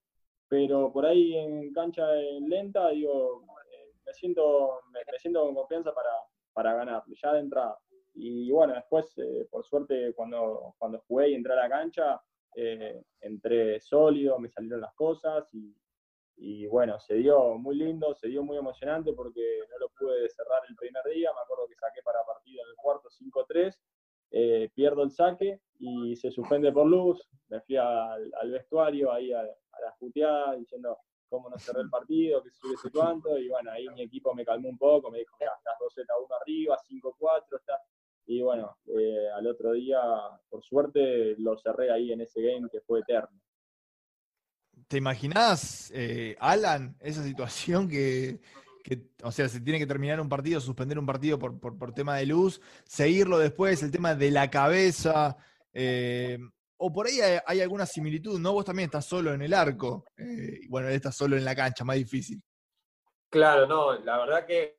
pero 0.48 0.92
por 0.92 1.06
ahí 1.06 1.36
en 1.36 1.72
cancha 1.72 2.06
lenta, 2.12 2.90
digo, 2.90 3.44
eh, 3.72 3.92
me, 4.04 4.12
siento, 4.12 4.80
me, 4.92 5.00
siento 5.18 5.44
con 5.44 5.54
confianza 5.54 5.94
para, 5.94 6.10
para 6.52 6.74
ganar, 6.74 7.02
ya 7.22 7.32
de 7.32 7.40
entrada. 7.40 7.78
Y 8.14 8.50
bueno, 8.50 8.74
después, 8.74 9.16
eh, 9.16 9.46
por 9.50 9.64
suerte, 9.64 10.12
cuando, 10.14 10.74
cuando 10.78 11.02
jugué 11.08 11.30
y 11.30 11.34
entré 11.34 11.54
a 11.54 11.56
la 11.56 11.68
cancha, 11.68 12.20
eh, 12.54 13.02
entré 13.20 13.80
sólido, 13.80 14.38
me 14.38 14.50
salieron 14.50 14.82
las 14.82 14.92
cosas 14.94 15.48
y, 15.54 15.74
y 16.36 16.66
bueno, 16.66 16.98
se 17.00 17.14
dio 17.14 17.56
muy 17.56 17.76
lindo, 17.76 18.14
se 18.14 18.28
dio 18.28 18.42
muy 18.42 18.56
emocionante 18.56 19.12
porque 19.12 19.60
no 19.70 19.78
lo 19.78 19.88
pude 19.90 20.28
cerrar 20.28 20.62
el 20.68 20.76
primer 20.76 21.04
día, 21.14 21.30
me 21.32 21.40
acuerdo 21.40 21.68
que 21.68 21.76
saqué 21.76 22.02
para 22.02 22.22
cuarto 22.76 23.08
5-3, 23.08 23.76
eh, 24.30 24.70
pierdo 24.74 25.02
el 25.02 25.10
saque 25.10 25.60
y 25.78 26.16
se 26.16 26.30
suspende 26.30 26.72
por 26.72 26.86
luz, 26.86 27.28
me 27.48 27.60
fui 27.60 27.76
al, 27.76 28.32
vestuario 28.50 29.12
ahí 29.12 29.32
a, 29.32 29.42
la 29.42 29.94
puteada 29.98 30.54
diciendo 30.54 30.96
cómo 31.28 31.50
no 31.50 31.58
cerré 31.58 31.82
el 31.82 31.90
partido, 31.90 32.42
sé 32.42 32.50
qué 32.62 32.76
sé 32.76 32.90
cuánto, 32.90 33.38
y 33.38 33.48
bueno, 33.48 33.70
ahí 33.70 33.88
mi 33.88 34.02
equipo 34.02 34.34
me 34.34 34.44
calmó 34.44 34.68
un 34.68 34.78
poco, 34.78 35.10
me 35.10 35.18
dijo, 35.18 35.36
mira, 35.40 35.52
estás 35.56 35.74
2 35.80 35.94
Z 35.94 36.14
1 36.26 36.34
arriba, 36.40 36.76
5-4, 36.78 37.58
está... 37.58 37.78
Y 38.26 38.40
bueno, 38.40 38.76
eh, 38.86 39.28
al 39.34 39.46
otro 39.46 39.72
día, 39.72 40.00
por 40.48 40.62
suerte, 40.62 41.34
lo 41.38 41.58
cerré 41.58 41.90
ahí 41.90 42.12
en 42.12 42.20
ese 42.20 42.40
game 42.40 42.68
que 42.70 42.80
fue 42.80 43.00
eterno. 43.00 43.40
¿Te 44.88 44.98
imaginás, 44.98 45.90
eh, 45.94 46.36
Alan, 46.38 46.96
esa 47.00 47.24
situación 47.24 47.88
que, 47.88 48.40
o 49.22 49.32
sea, 49.32 49.48
se 49.48 49.60
tiene 49.60 49.78
que 49.78 49.86
terminar 49.86 50.20
un 50.20 50.28
partido, 50.28 50.60
suspender 50.60 50.98
un 50.98 51.06
partido 51.06 51.38
por, 51.38 51.58
por, 51.58 51.92
tema 51.92 52.16
de 52.16 52.26
luz, 52.26 52.60
seguirlo 52.84 53.38
después, 53.38 53.82
el 53.82 53.90
tema 53.90 54.14
de 54.14 54.30
la 54.30 54.50
cabeza, 54.50 55.36
eh, 55.72 56.38
o 56.76 56.92
por 56.92 57.06
ahí 57.06 57.20
hay, 57.46 57.60
alguna 57.60 57.86
similitud, 57.86 58.40
¿no? 58.40 58.52
Vos 58.52 58.64
también 58.64 58.86
estás 58.86 59.06
solo 59.06 59.32
en 59.32 59.42
el 59.42 59.54
arco, 59.54 60.04
eh, 60.16 60.60
bueno, 60.68 60.88
él 60.88 60.94
está 60.94 61.12
solo 61.12 61.36
en 61.36 61.44
la 61.44 61.54
cancha, 61.54 61.84
más 61.84 61.96
difícil. 61.96 62.42
Claro, 63.30 63.66
no, 63.66 63.98
la 64.00 64.18
verdad 64.18 64.46
que 64.46 64.78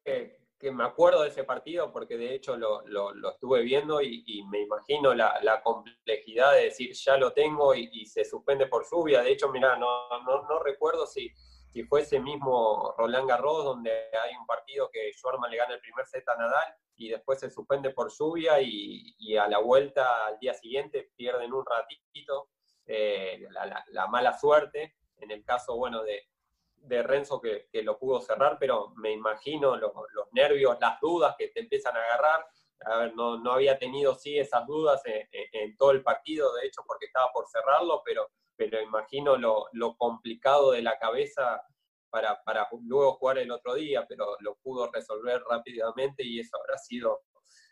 que 0.64 0.72
me 0.72 0.86
acuerdo 0.86 1.24
de 1.24 1.28
ese 1.28 1.44
partido 1.44 1.92
porque 1.92 2.16
de 2.16 2.34
hecho 2.34 2.56
lo, 2.56 2.88
lo, 2.88 3.32
estuve 3.32 3.64
viendo 3.64 4.02
y, 4.02 4.46
me 4.50 4.62
imagino 4.62 5.14
la, 5.14 5.62
complejidad 5.62 6.54
de 6.54 6.64
decir 6.64 6.94
ya 6.94 7.18
lo 7.18 7.34
tengo 7.34 7.76
y, 7.76 8.06
se 8.06 8.24
suspende 8.24 8.68
por 8.68 8.86
lluvia. 8.90 9.22
De 9.22 9.34
hecho, 9.34 9.50
mira, 9.50 9.76
no, 9.76 10.08
no, 10.26 10.48
no, 10.48 10.60
recuerdo 10.64 11.06
si, 11.06 11.30
si 11.74 11.84
fue 11.84 12.02
ese 12.02 12.20
mismo 12.20 12.94
Roland 12.98 13.28
Garros 13.28 13.66
donde 13.66 13.92
hay 13.92 14.36
un 14.40 14.46
partido 14.46 14.90
que 14.92 15.12
Schwarman 15.14 15.50
le 15.50 15.58
gana 15.58 15.74
el 15.74 15.82
primer 15.82 16.06
set 16.06 16.28
a 16.30 16.36
Nadal 16.36 16.76
y 16.96 17.10
después 17.10 17.40
se 17.40 17.50
suspende 17.50 17.90
por 17.90 18.12
lluvia 18.12 18.62
y, 18.62 19.16
y 19.18 19.36
a 19.36 19.48
la 19.48 19.58
vuelta 19.58 20.28
al 20.28 20.38
día 20.38 20.54
siguiente 20.54 21.12
pierden 21.16 21.52
un 21.52 21.66
ratito 21.66 22.50
eh, 22.86 23.46
la, 23.50 23.84
la, 23.88 24.08
mala 24.08 24.38
suerte. 24.38 24.96
En 25.18 25.32
el 25.32 25.44
caso, 25.44 25.76
bueno, 25.76 26.04
de, 26.04 26.28
de 26.76 27.04
Renzo 27.04 27.40
que, 27.40 27.68
lo 27.84 27.98
pudo 27.98 28.20
cerrar, 28.22 28.58
pero 28.60 28.94
me 28.96 29.12
imagino 29.12 29.76
los, 29.78 29.94
nervios, 30.32 30.78
las 30.80 31.00
dudas 31.00 31.36
que 31.38 31.48
te 31.50 31.62
empiezan 31.62 31.96
a 31.96 32.04
agarrar. 32.04 32.46
A 32.86 32.98
ver, 32.98 33.16
no, 33.16 33.38
no 33.38 33.54
había 33.54 33.80
tenido 33.80 34.14
sí 34.16 34.38
esas 34.38 34.68
dudas 34.68 35.02
en, 35.06 35.78
todo 35.78 35.92
el 35.92 36.04
partido, 36.04 36.54
de 36.56 36.68
hecho, 36.68 36.84
porque 36.86 37.06
estaba 37.06 37.32
por 37.32 37.48
cerrarlo, 37.48 38.02
pero, 38.04 38.30
pero 38.56 38.82
imagino 38.82 39.38
lo, 39.38 39.98
complicado 39.98 40.72
de 40.72 40.82
la 40.82 40.98
cabeza 40.98 41.62
para, 42.10 42.44
para, 42.44 42.68
luego 42.84 43.14
jugar 43.14 43.40
el 43.40 43.52
otro 43.52 43.74
día, 43.76 44.06
pero 44.08 44.38
lo 44.40 44.56
pudo 44.56 44.92
resolver 44.92 45.42
rápidamente 45.50 46.24
y 46.24 46.40
eso 46.40 46.58
habrá 46.58 46.78
sido, 46.78 47.22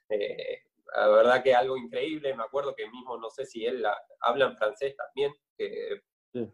eh, 0.10 0.64
la 0.96 1.08
verdad 1.08 1.44
que 1.44 1.54
algo 1.54 1.78
increíble. 1.78 2.36
Me 2.36 2.44
acuerdo 2.44 2.76
que 2.76 2.90
mismo, 2.90 3.18
no 3.18 3.30
sé 3.30 3.46
si 3.46 3.66
él 3.66 3.86
habla 4.22 4.46
en 4.46 4.58
francés 4.58 4.96
también, 4.96 5.34
que 5.58 6.02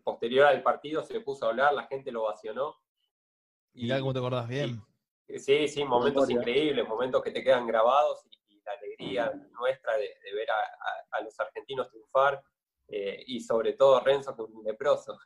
posterior 0.03 0.47
al 0.47 0.63
partido 0.63 1.03
se 1.03 1.19
puso 1.21 1.45
a 1.45 1.49
hablar, 1.49 1.73
la 1.73 1.87
gente 1.87 2.11
lo 2.11 2.23
ovacionó. 2.23 2.75
Y, 3.73 3.89
cómo 3.99 4.13
te 4.13 4.19
acordás 4.19 4.47
bien. 4.47 4.81
sí, 5.37 5.67
sí, 5.67 5.85
momentos 5.85 6.29
increíbles, 6.29 6.87
momentos 6.87 7.21
que 7.21 7.31
te 7.31 7.43
quedan 7.43 7.67
grabados 7.67 8.25
y, 8.25 8.37
la 8.65 8.73
alegría 8.73 9.31
nuestra 9.51 9.95
de, 9.95 10.09
ver 10.33 10.47
a, 10.51 11.21
los 11.21 11.39
argentinos 11.39 11.89
triunfar 11.89 12.43
eh, 12.87 13.23
y 13.27 13.39
sobre 13.39 13.73
todo 13.73 13.99
Renzo 14.01 14.35
con 14.35 14.55
un 14.55 14.63
leproso. 14.63 15.17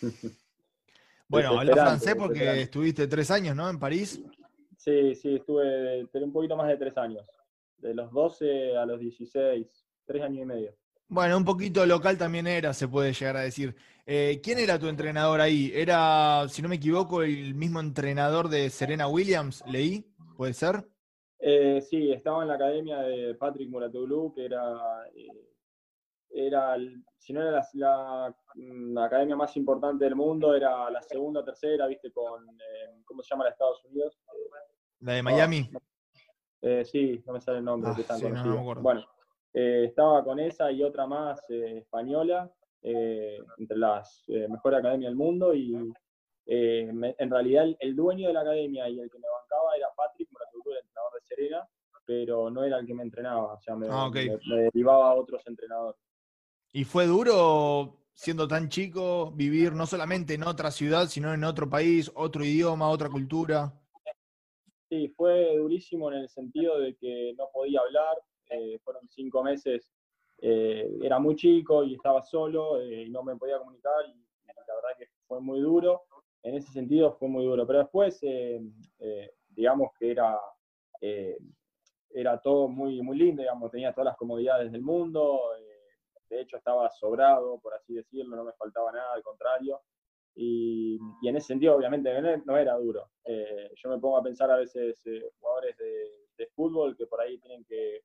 Bueno, 1.28 1.58
hablas 1.58 1.78
francés 1.78 2.14
porque 2.14 2.60
estuviste 2.60 3.06
tres 3.06 3.30
años, 3.30 3.56
¿no? 3.56 3.70
En 3.70 3.78
París. 3.78 4.22
Sí, 4.76 5.14
sí, 5.14 5.36
estuve 5.36 6.06
un 6.12 6.30
poquito 6.30 6.56
más 6.56 6.68
de 6.68 6.76
tres 6.76 6.94
años. 6.98 7.26
De 7.78 7.94
los 7.94 8.12
12 8.12 8.76
a 8.76 8.84
los 8.84 9.00
16, 9.00 9.66
tres 10.04 10.22
años 10.22 10.42
y 10.42 10.44
medio. 10.44 10.76
Bueno, 11.08 11.36
un 11.36 11.44
poquito 11.44 11.86
local 11.86 12.18
también 12.18 12.46
era, 12.46 12.74
se 12.74 12.88
puede 12.88 13.12
llegar 13.12 13.36
a 13.36 13.42
decir. 13.42 13.74
Eh, 14.06 14.40
¿Quién 14.42 14.58
era 14.58 14.78
tu 14.78 14.88
entrenador 14.88 15.40
ahí? 15.40 15.70
¿Era, 15.74 16.46
si 16.48 16.60
no 16.62 16.68
me 16.68 16.76
equivoco, 16.76 17.22
el 17.22 17.54
mismo 17.54 17.80
entrenador 17.80 18.48
de 18.48 18.68
Serena 18.70 19.08
Williams? 19.08 19.62
¿Leí? 19.66 20.04
¿Puede 20.36 20.54
ser? 20.54 20.86
Eh, 21.38 21.80
sí, 21.80 22.12
estaba 22.12 22.42
en 22.42 22.48
la 22.48 22.54
academia 22.54 22.98
de 23.00 23.34
Patrick 23.34 23.68
Muratoglu, 23.68 24.32
que 24.34 24.44
era, 24.44 25.06
eh, 25.14 25.51
era 26.34 26.76
si 27.18 27.32
no 27.32 27.40
era 27.40 27.62
la, 27.74 28.34
la, 28.54 29.04
academia 29.04 29.36
más 29.36 29.56
importante 29.56 30.04
del 30.04 30.16
mundo, 30.16 30.54
era 30.54 30.90
la 30.90 31.00
segunda 31.02 31.40
o 31.40 31.44
tercera, 31.44 31.86
viste, 31.86 32.10
con, 32.10 32.44
¿cómo 33.04 33.22
se 33.22 33.30
llama 33.30 33.44
la 33.44 33.50
Estados 33.50 33.84
Unidos? 33.84 34.18
¿La 35.00 35.12
de 35.12 35.22
Miami? 35.22 35.70
sí, 36.84 37.22
no 37.26 37.32
me 37.34 37.40
sale 37.40 37.58
el 37.58 37.64
nombre. 37.64 37.90
Ah, 38.08 38.16
sí, 38.16 38.28
no, 38.28 38.74
bueno, 38.80 39.04
eh, 39.54 39.84
estaba 39.86 40.24
con 40.24 40.40
esa 40.40 40.72
y 40.72 40.82
otra 40.82 41.06
más 41.06 41.48
eh, 41.50 41.78
española, 41.78 42.50
eh, 42.82 43.38
entre 43.58 43.78
las 43.78 44.24
mejores 44.26 44.80
academias 44.80 45.10
del 45.10 45.16
mundo, 45.16 45.54
y 45.54 45.92
en 46.46 47.30
realidad 47.30 47.66
el, 47.78 47.94
dueño 47.94 48.28
de 48.28 48.34
la 48.34 48.40
academia 48.40 48.88
y 48.88 48.98
el 48.98 49.10
que 49.10 49.18
me 49.18 49.28
bancaba 49.28 49.76
era 49.76 49.88
Patrick 49.96 50.28
el 50.30 50.76
entrenador 50.78 51.12
de 51.14 51.20
Serena, 51.22 51.68
pero 52.04 52.50
no 52.50 52.64
era 52.64 52.78
el 52.78 52.86
que 52.86 52.94
me 52.94 53.02
entrenaba, 53.02 53.54
o 53.54 53.60
sea, 53.60 53.76
me, 53.76 53.86
ah, 53.90 54.10
derivaba 54.12 55.10
a 55.10 55.14
otros 55.14 55.46
entrenadores. 55.46 56.00
¿Y 56.74 56.84
fue 56.84 57.06
duro, 57.06 57.98
siendo 58.14 58.48
tan 58.48 58.70
chico, 58.70 59.30
vivir 59.32 59.74
no 59.74 59.84
solamente 59.84 60.32
en 60.34 60.44
otra 60.44 60.70
ciudad, 60.70 61.06
sino 61.06 61.34
en 61.34 61.44
otro 61.44 61.68
país, 61.68 62.10
otro 62.14 62.42
idioma, 62.44 62.88
otra 62.88 63.10
cultura? 63.10 63.78
Sí, 64.88 65.08
fue 65.08 65.54
durísimo 65.58 66.10
en 66.10 66.20
el 66.20 66.28
sentido 66.30 66.80
de 66.80 66.96
que 66.96 67.34
no 67.36 67.50
podía 67.52 67.80
hablar, 67.80 68.16
eh, 68.48 68.78
fueron 68.82 69.06
cinco 69.10 69.42
meses, 69.42 69.90
eh, 70.38 70.90
era 71.02 71.18
muy 71.18 71.36
chico 71.36 71.84
y 71.84 71.94
estaba 71.94 72.22
solo 72.22 72.80
eh, 72.80 73.02
y 73.02 73.10
no 73.10 73.22
me 73.22 73.36
podía 73.36 73.58
comunicar 73.58 73.92
y, 74.08 74.18
la 74.46 74.74
verdad 74.74 74.96
que 74.98 75.08
fue 75.26 75.42
muy 75.42 75.60
duro, 75.60 76.04
en 76.42 76.54
ese 76.54 76.72
sentido 76.72 77.12
fue 77.18 77.28
muy 77.28 77.44
duro, 77.44 77.66
pero 77.66 77.80
después 77.80 78.18
digamos 79.50 79.90
que 79.98 80.10
era, 80.10 80.38
era 82.10 82.40
todo 82.40 82.68
muy, 82.68 83.02
muy 83.02 83.18
lindo, 83.18 83.42
digamos, 83.42 83.70
tenía 83.70 83.92
todas 83.92 84.06
las 84.06 84.16
comodidades 84.16 84.72
del 84.72 84.82
mundo, 84.82 85.52
de 86.32 86.42
hecho 86.42 86.56
estaba 86.56 86.90
sobrado, 86.90 87.58
por 87.60 87.74
así 87.74 87.94
decirlo, 87.94 88.36
no 88.36 88.44
me 88.44 88.52
faltaba 88.52 88.92
nada, 88.92 89.14
al 89.14 89.22
contrario. 89.22 89.80
Y, 90.34 90.98
en 91.22 91.36
ese 91.36 91.48
sentido, 91.48 91.76
obviamente, 91.76 92.10
no 92.44 92.56
era 92.56 92.74
duro. 92.76 93.10
yo 93.24 93.90
me 93.90 93.98
pongo 93.98 94.16
a 94.16 94.22
pensar 94.22 94.50
a 94.50 94.56
veces 94.56 95.02
jugadores 95.40 95.76
de, 95.76 96.22
fútbol 96.56 96.96
que 96.96 97.06
por 97.06 97.20
ahí 97.20 97.38
tienen 97.38 97.64
que 97.64 98.02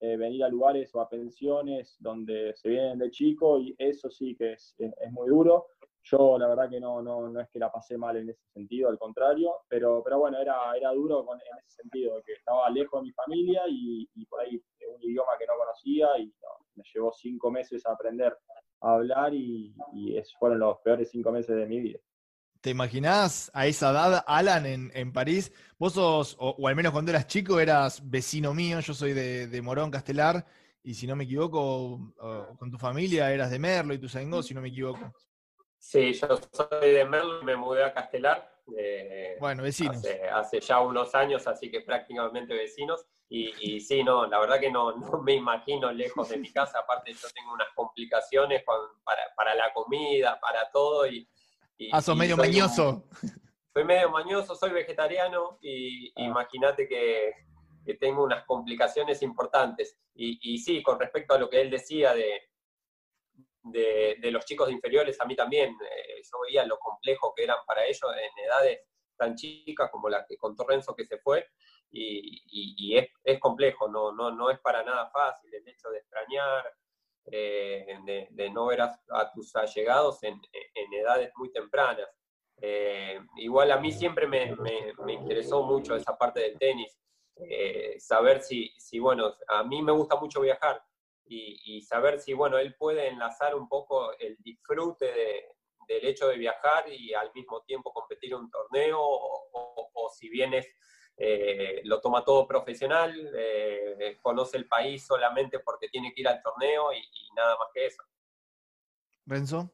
eh, 0.00 0.16
venir 0.16 0.42
a 0.42 0.48
lugares 0.48 0.92
o 0.92 1.00
a 1.00 1.08
pensiones 1.08 1.96
donde 2.00 2.52
se 2.56 2.68
vienen 2.68 2.98
de 2.98 3.12
chico 3.12 3.60
y 3.60 3.76
eso 3.78 4.10
sí 4.10 4.34
que 4.34 4.54
es, 4.54 4.74
muy 5.12 5.28
duro. 5.28 5.68
Yo 6.02 6.38
la 6.38 6.48
verdad 6.48 6.70
que 6.70 6.80
no, 6.80 7.02
no, 7.02 7.28
no, 7.28 7.40
es 7.40 7.48
que 7.50 7.58
la 7.58 7.70
pasé 7.70 7.98
mal 7.98 8.16
en 8.16 8.30
ese 8.30 8.42
sentido, 8.52 8.88
al 8.88 8.98
contrario, 8.98 9.52
pero, 9.68 10.02
pero 10.02 10.18
bueno, 10.18 10.38
era, 10.38 10.74
era 10.76 10.92
duro 10.92 11.26
en 11.32 11.58
ese 11.58 11.82
sentido, 11.82 12.22
que 12.24 12.32
estaba 12.32 12.70
lejos 12.70 13.00
de 13.00 13.08
mi 13.08 13.12
familia 13.12 13.62
y, 13.68 14.08
por 14.26 14.40
ahí 14.40 14.62
un 14.88 15.02
idioma 15.02 15.32
que 15.38 15.46
no 15.46 15.52
conocía 15.58 16.18
y 16.18 16.32
me 16.74 16.84
llevó 16.94 17.12
cinco 17.12 17.50
meses 17.50 17.84
a 17.86 17.92
aprender 17.92 18.36
a 18.80 18.94
hablar 18.94 19.34
y, 19.34 19.74
y 19.92 20.16
esos 20.16 20.34
fueron 20.38 20.58
los 20.58 20.78
peores 20.78 21.10
cinco 21.10 21.30
meses 21.30 21.54
de 21.54 21.66
mi 21.66 21.80
vida. 21.80 21.98
¿Te 22.60 22.70
imaginás 22.70 23.50
a 23.54 23.66
esa 23.66 23.90
edad, 23.90 24.22
Alan, 24.26 24.66
en, 24.66 25.12
París? 25.12 25.50
Vos 25.78 25.94
sos, 25.94 26.36
o, 26.38 26.68
al 26.68 26.76
menos 26.76 26.92
cuando 26.92 27.10
eras 27.10 27.26
chico, 27.26 27.58
eras 27.58 28.02
vecino 28.10 28.52
mío, 28.52 28.80
yo 28.80 28.92
soy 28.92 29.14
de, 29.14 29.62
Morón, 29.62 29.90
Castelar, 29.90 30.44
y 30.82 30.92
si 30.92 31.06
no 31.06 31.16
me 31.16 31.24
equivoco, 31.24 32.12
con 32.58 32.70
tu 32.70 32.76
familia 32.76 33.32
eras 33.32 33.50
de 33.50 33.58
Merlo 33.58 33.94
y 33.94 33.98
tu 33.98 34.08
si 34.08 34.54
no 34.54 34.60
me 34.60 34.68
equivoco. 34.68 35.10
Sí, 35.80 36.12
yo 36.12 36.38
soy 36.52 36.90
de 36.92 37.04
Merlo 37.06 37.40
y 37.40 37.44
me 37.44 37.56
mudé 37.56 37.82
a 37.82 37.92
Castelar. 37.92 38.54
bueno, 39.40 39.62
vecinos. 39.62 40.02
Hace, 40.32 40.60
ya 40.60 40.78
unos 40.80 41.14
años, 41.14 41.46
así 41.46 41.70
que 41.70 41.80
prácticamente 41.80 42.54
vecinos. 42.54 43.06
Y, 43.30 43.80
sí, 43.80 44.04
no, 44.04 44.26
la 44.26 44.38
verdad 44.40 44.60
que 44.60 44.70
no, 44.70 44.92
no, 44.96 45.22
me 45.22 45.34
imagino 45.34 45.90
lejos 45.90 46.28
de 46.28 46.36
mi 46.36 46.52
casa. 46.52 46.80
Aparte, 46.80 47.12
yo 47.12 47.28
tengo 47.34 47.54
unas 47.54 47.68
complicaciones 47.74 48.62
para, 48.62 49.22
para 49.34 49.54
la 49.54 49.72
comida, 49.72 50.38
para 50.38 50.70
todo. 50.70 51.06
Y, 51.06 51.26
ah, 51.92 52.02
sos 52.02 52.16
medio 52.16 52.36
mañoso. 52.36 53.04
soy 53.72 53.84
medio 53.84 54.10
mañoso, 54.10 54.54
soy 54.54 54.70
vegetariano 54.70 55.58
y 55.62 56.08
ah. 56.10 56.24
imagínate 56.24 56.86
que, 56.86 57.32
tengo 57.98 58.22
unas 58.22 58.44
complicaciones 58.44 59.22
importantes. 59.22 59.98
Y, 60.14 60.58
sí, 60.58 60.82
con 60.82 61.00
respecto 61.00 61.34
a 61.34 61.38
lo 61.38 61.48
que 61.48 61.60
él 61.60 61.70
decía 61.70 62.12
de, 62.14 62.49
de, 63.62 64.30
los 64.30 64.44
chicos 64.44 64.70
inferiores, 64.70 65.20
a 65.20 65.24
mí 65.24 65.36
también, 65.36 65.70
eh, 65.70 66.22
yo 66.22 66.40
veía 66.40 66.64
lo 66.64 66.78
complejo 66.78 67.32
que 67.34 67.44
eran 67.44 67.58
para 67.66 67.84
ellos 67.84 68.00
en 68.16 68.44
edades 68.44 68.80
tan 69.16 69.34
chicas 69.34 69.90
como 69.90 70.08
la 70.08 70.24
que 70.26 70.36
contó 70.38 70.66
Renzo 70.66 70.94
que 70.94 71.04
se 71.04 71.18
fue, 71.18 71.46
y, 71.92 72.96
es, 72.96 73.40
complejo, 73.40 73.88
no, 73.88 74.12
no, 74.12 74.30
no 74.30 74.50
es 74.50 74.60
para 74.60 74.82
nada 74.84 75.10
fácil 75.10 75.52
el 75.52 75.66
hecho 75.68 75.90
de 75.90 75.98
extrañar, 75.98 76.64
eh, 77.26 77.86
de, 78.30 78.50
no 78.50 78.66
ver 78.66 78.80
a, 78.80 79.32
tus 79.34 79.54
allegados 79.56 80.22
en, 80.22 80.40
edades 80.92 81.30
muy 81.36 81.52
tempranas. 81.52 82.08
Eh, 82.62 83.18
igual 83.36 83.72
a 83.72 83.78
mí 83.78 83.90
siempre 83.92 84.26
me, 84.26 84.54
interesó 85.08 85.62
mucho 85.62 85.96
esa 85.96 86.16
parte 86.16 86.40
del 86.40 86.58
tenis, 86.58 86.98
eh, 87.36 87.96
saber 87.98 88.42
si, 88.42 88.72
si, 88.78 88.98
bueno, 88.98 89.34
a 89.48 89.64
mí 89.64 89.82
me 89.82 89.92
gusta 89.92 90.16
mucho 90.16 90.40
viajar 90.40 90.82
y, 91.32 91.82
saber 91.82 92.18
si, 92.18 92.32
bueno, 92.32 92.58
él 92.58 92.74
puede 92.74 93.08
enlazar 93.08 93.54
un 93.54 93.68
poco 93.68 94.18
el 94.18 94.36
disfrute 94.40 95.06
del 95.86 96.04
hecho 96.04 96.28
de 96.28 96.38
viajar 96.38 96.84
y 96.92 97.14
al 97.14 97.32
mismo 97.34 97.62
tiempo 97.62 97.92
competir 97.92 98.34
un 98.34 98.50
torneo 98.50 98.98
o, 99.00 99.90
o 99.92 100.10
si 100.10 100.28
bien 100.28 100.54
es 100.54 100.66
eh, 101.22 101.82
lo 101.84 102.00
toma 102.00 102.24
todo 102.24 102.46
profesional, 102.46 103.12
eh, 103.34 104.16
conoce 104.22 104.56
el 104.56 104.66
país 104.66 105.06
solamente 105.06 105.58
porque 105.58 105.88
tiene 105.88 106.14
que 106.14 106.22
ir 106.22 106.28
al 106.28 106.40
torneo 106.42 106.94
y, 106.94 107.34
nada 107.36 107.58
más 107.58 107.68
que 107.74 107.84
eso. 107.84 108.02
Renzo. 109.26 109.70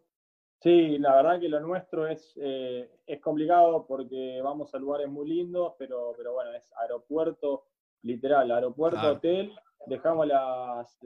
Sí, 0.61 0.99
la 0.99 1.14
verdad 1.14 1.38
que 1.38 1.49
lo 1.49 1.61
nuestro 1.61 2.09
es, 2.09 2.33
eh, 2.42 2.90
es 3.07 3.21
complicado 3.21 3.87
porque 3.87 4.40
vamos 4.42 4.75
a 4.75 4.79
lugares 4.79 5.09
muy 5.09 5.29
lindos, 5.29 5.75
pero, 5.79 6.14
pero 6.16 6.33
bueno, 6.33 6.53
es 6.53 6.69
aeropuerto, 6.81 7.66
literal, 8.03 8.51
aeropuerto, 8.51 9.07
hotel, 9.07 9.57
dejamos 9.87 10.27
las, 10.27 10.99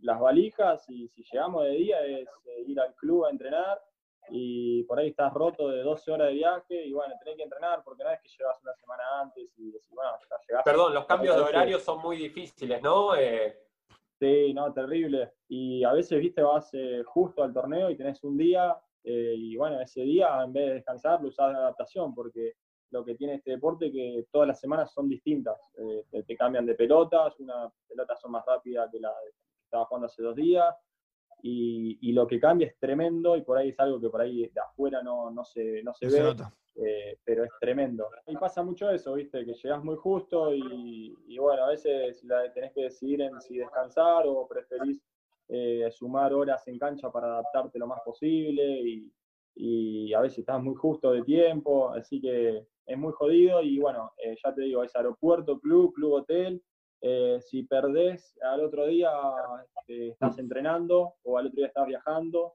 las 0.00 0.20
valijas 0.20 0.88
y 0.88 1.08
si 1.08 1.22
llegamos 1.24 1.64
de 1.64 1.70
día 1.70 2.04
es 2.04 2.28
ir 2.66 2.80
al 2.80 2.94
club 2.94 3.26
a 3.26 3.30
entrenar 3.30 3.80
y 4.30 4.82
por 4.84 4.98
ahí 4.98 5.08
estás 5.08 5.32
roto 5.32 5.68
de 5.68 5.82
12 5.82 6.12
horas 6.12 6.28
de 6.28 6.34
viaje 6.34 6.86
y 6.86 6.92
bueno, 6.92 7.14
tenés 7.18 7.36
que 7.36 7.42
entrenar 7.44 7.82
porque 7.82 8.04
no 8.04 8.10
es 8.10 8.20
que 8.20 8.28
llegas 8.28 8.60
una 8.62 8.74
semana 8.74 9.02
antes 9.22 9.50
y 9.56 9.70
decís, 9.70 9.90
bueno, 9.90 10.10
ya 10.30 10.36
llegaste. 10.46 10.70
Perdón, 10.70 10.94
los 10.94 11.06
cambios 11.06 11.36
de 11.36 11.42
horario 11.42 11.78
son 11.78 12.00
muy 12.02 12.16
difíciles, 12.16 12.82
¿no? 12.82 13.14
Eh... 13.16 13.56
Sí, 14.18 14.52
no, 14.52 14.72
terrible. 14.72 15.34
Y 15.48 15.84
a 15.84 15.92
veces, 15.92 16.18
viste, 16.18 16.42
vas 16.42 16.70
eh, 16.72 17.02
justo 17.04 17.42
al 17.42 17.52
torneo 17.52 17.88
y 17.88 17.96
tenés 17.96 18.24
un 18.24 18.36
día 18.36 18.76
eh, 19.04 19.34
y 19.36 19.56
bueno, 19.56 19.80
ese 19.80 20.02
día 20.02 20.42
en 20.42 20.52
vez 20.52 20.66
de 20.66 20.74
descansar 20.74 21.22
lo 21.22 21.28
usás 21.28 21.52
de 21.52 21.58
adaptación 21.58 22.14
porque 22.14 22.54
lo 22.90 23.04
que 23.04 23.14
tiene 23.14 23.34
este 23.34 23.52
deporte 23.52 23.86
es 23.86 23.92
que 23.92 24.26
todas 24.30 24.48
las 24.48 24.60
semanas 24.60 24.92
son 24.92 25.08
distintas. 25.08 25.58
Eh, 25.76 26.22
te, 26.26 26.36
cambian 26.36 26.66
de 26.66 26.74
pelotas, 26.74 27.38
una 27.40 27.70
pelota 27.86 28.16
son 28.16 28.32
más 28.32 28.44
rápida 28.46 28.88
que 28.90 29.00
la 29.00 29.12
que 29.22 29.64
estaba 29.64 29.84
jugando 29.86 30.06
hace 30.06 30.22
dos 30.22 30.34
días 30.34 30.74
y, 31.42 32.12
lo 32.12 32.26
que 32.26 32.40
cambia 32.40 32.66
es 32.66 32.78
tremendo 32.78 33.36
y 33.36 33.42
por 33.42 33.58
ahí 33.58 33.70
es 33.70 33.80
algo 33.80 34.00
que 34.00 34.08
por 34.08 34.20
ahí 34.20 34.48
de 34.48 34.60
afuera 34.60 35.02
no, 35.02 35.30
no 35.30 35.44
se, 35.44 35.82
no 35.82 35.94
se 35.94 36.08
ve, 36.08 36.34
eh, 36.76 37.18
pero 37.24 37.44
es 37.44 37.50
tremendo. 37.60 38.08
Y 38.26 38.36
pasa 38.36 38.62
mucho 38.62 38.90
eso, 38.90 39.14
¿viste? 39.14 39.44
Que 39.44 39.54
llegas 39.54 39.82
muy 39.84 39.96
justo 39.96 40.54
y, 40.54 41.38
bueno, 41.38 41.64
a 41.64 41.68
veces 41.68 42.22
la, 42.24 42.52
tenés 42.52 42.72
que 42.72 42.84
decidir 42.84 43.20
en 43.22 43.40
si 43.40 43.58
descansar 43.58 44.24
o 44.26 44.48
preferís 44.48 45.00
eh, 45.48 45.88
sumar 45.90 46.32
horas 46.32 46.66
en 46.68 46.78
cancha 46.78 47.10
para 47.10 47.26
adaptarte 47.28 47.78
lo 47.78 47.86
más 47.86 48.00
posible 48.04 48.80
y, 48.80 49.12
y, 49.54 50.12
a 50.14 50.20
veces 50.20 50.40
estás 50.40 50.62
muy 50.62 50.74
justo 50.74 51.12
de 51.12 51.22
tiempo, 51.22 51.90
así 51.90 52.20
que 52.20 52.66
es 52.88 52.98
muy 52.98 53.12
jodido 53.12 53.62
y 53.62 53.78
bueno, 53.78 54.12
eh, 54.16 54.34
ya 54.42 54.52
te 54.52 54.62
digo, 54.62 54.82
es 54.82 54.96
aeropuerto, 54.96 55.60
club, 55.60 55.92
club, 55.94 56.14
hotel 56.14 56.60
eh, 57.00 57.40
si 57.40 57.62
perdés, 57.62 58.36
al 58.42 58.64
otro 58.64 58.86
día 58.86 59.10
eh, 59.86 60.08
estás 60.12 60.38
entrenando 60.38 61.14
o 61.22 61.38
al 61.38 61.46
otro 61.46 61.56
día 61.56 61.66
estás 61.68 61.86
viajando. 61.86 62.54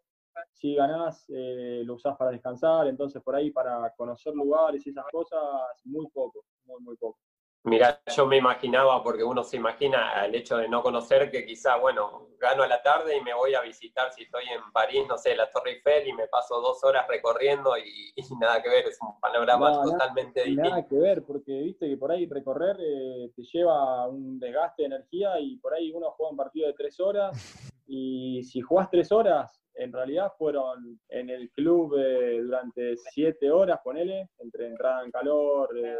Si 0.51 0.75
ganás, 0.75 1.25
eh, 1.29 1.83
lo 1.85 1.93
usás 1.95 2.17
para 2.17 2.31
descansar. 2.31 2.87
Entonces, 2.87 3.21
por 3.21 3.35
ahí, 3.35 3.51
para 3.51 3.93
conocer 3.95 4.33
lugares 4.33 4.85
y 4.85 4.89
esas 4.89 5.05
cosas, 5.11 5.39
muy 5.85 6.07
poco, 6.09 6.45
muy, 6.65 6.81
muy 6.81 6.97
poco. 6.97 7.19
Mira, 7.65 8.01
yo 8.13 8.25
me 8.25 8.37
imaginaba, 8.37 9.01
porque 9.01 9.23
uno 9.23 9.41
se 9.41 9.55
imagina 9.55 10.25
el 10.25 10.35
hecho 10.35 10.57
de 10.57 10.67
no 10.67 10.83
conocer 10.83 11.31
que 11.31 11.45
quizá, 11.45 11.77
bueno, 11.77 12.27
gano 12.37 12.63
a 12.63 12.67
la 12.67 12.81
tarde 12.81 13.15
y 13.15 13.21
me 13.21 13.33
voy 13.33 13.53
a 13.53 13.61
visitar, 13.61 14.11
si 14.11 14.23
estoy 14.23 14.43
en 14.53 14.69
París, 14.73 15.03
no 15.07 15.17
sé, 15.17 15.33
la 15.33 15.49
Torre 15.49 15.75
Eiffel 15.75 16.09
y 16.09 16.13
me 16.13 16.27
paso 16.27 16.59
dos 16.59 16.83
horas 16.83 17.07
recorriendo 17.07 17.77
y, 17.77 18.13
nada 18.41 18.61
que 18.61 18.69
ver, 18.69 18.85
es 18.87 18.99
un 19.01 19.17
panorama 19.17 19.81
totalmente 19.81 20.43
distinto. 20.43 20.69
Nada 20.69 20.85
que 20.85 20.95
ver, 20.97 21.23
porque 21.23 21.61
viste 21.61 21.87
que 21.87 21.95
por 21.95 22.11
ahí 22.11 22.25
recorrer 22.25 22.75
eh, 22.81 23.31
te 23.33 23.43
lleva 23.43 24.09
un 24.09 24.39
desgaste 24.39 24.81
de 24.81 24.87
energía 24.87 25.39
y 25.39 25.55
por 25.55 25.73
ahí 25.73 25.93
uno 25.93 26.11
juega 26.11 26.31
un 26.31 26.37
partido 26.37 26.67
de 26.67 26.73
tres 26.73 26.99
horas 26.99 27.31
y 27.87 28.43
si 28.43 28.59
jugás 28.59 28.89
tres 28.89 29.09
horas, 29.13 29.57
en 29.75 29.93
realidad 29.93 30.33
fueron 30.37 30.99
en 31.07 31.29
el 31.29 31.49
club 31.51 31.95
eh, 31.97 32.41
durante 32.41 32.97
siete 32.97 33.49
horas, 33.49 33.79
ponele, 33.81 34.29
entre 34.39 34.67
entrada 34.67 35.05
en 35.05 35.11
calor, 35.11 35.69
eh, 35.77 35.95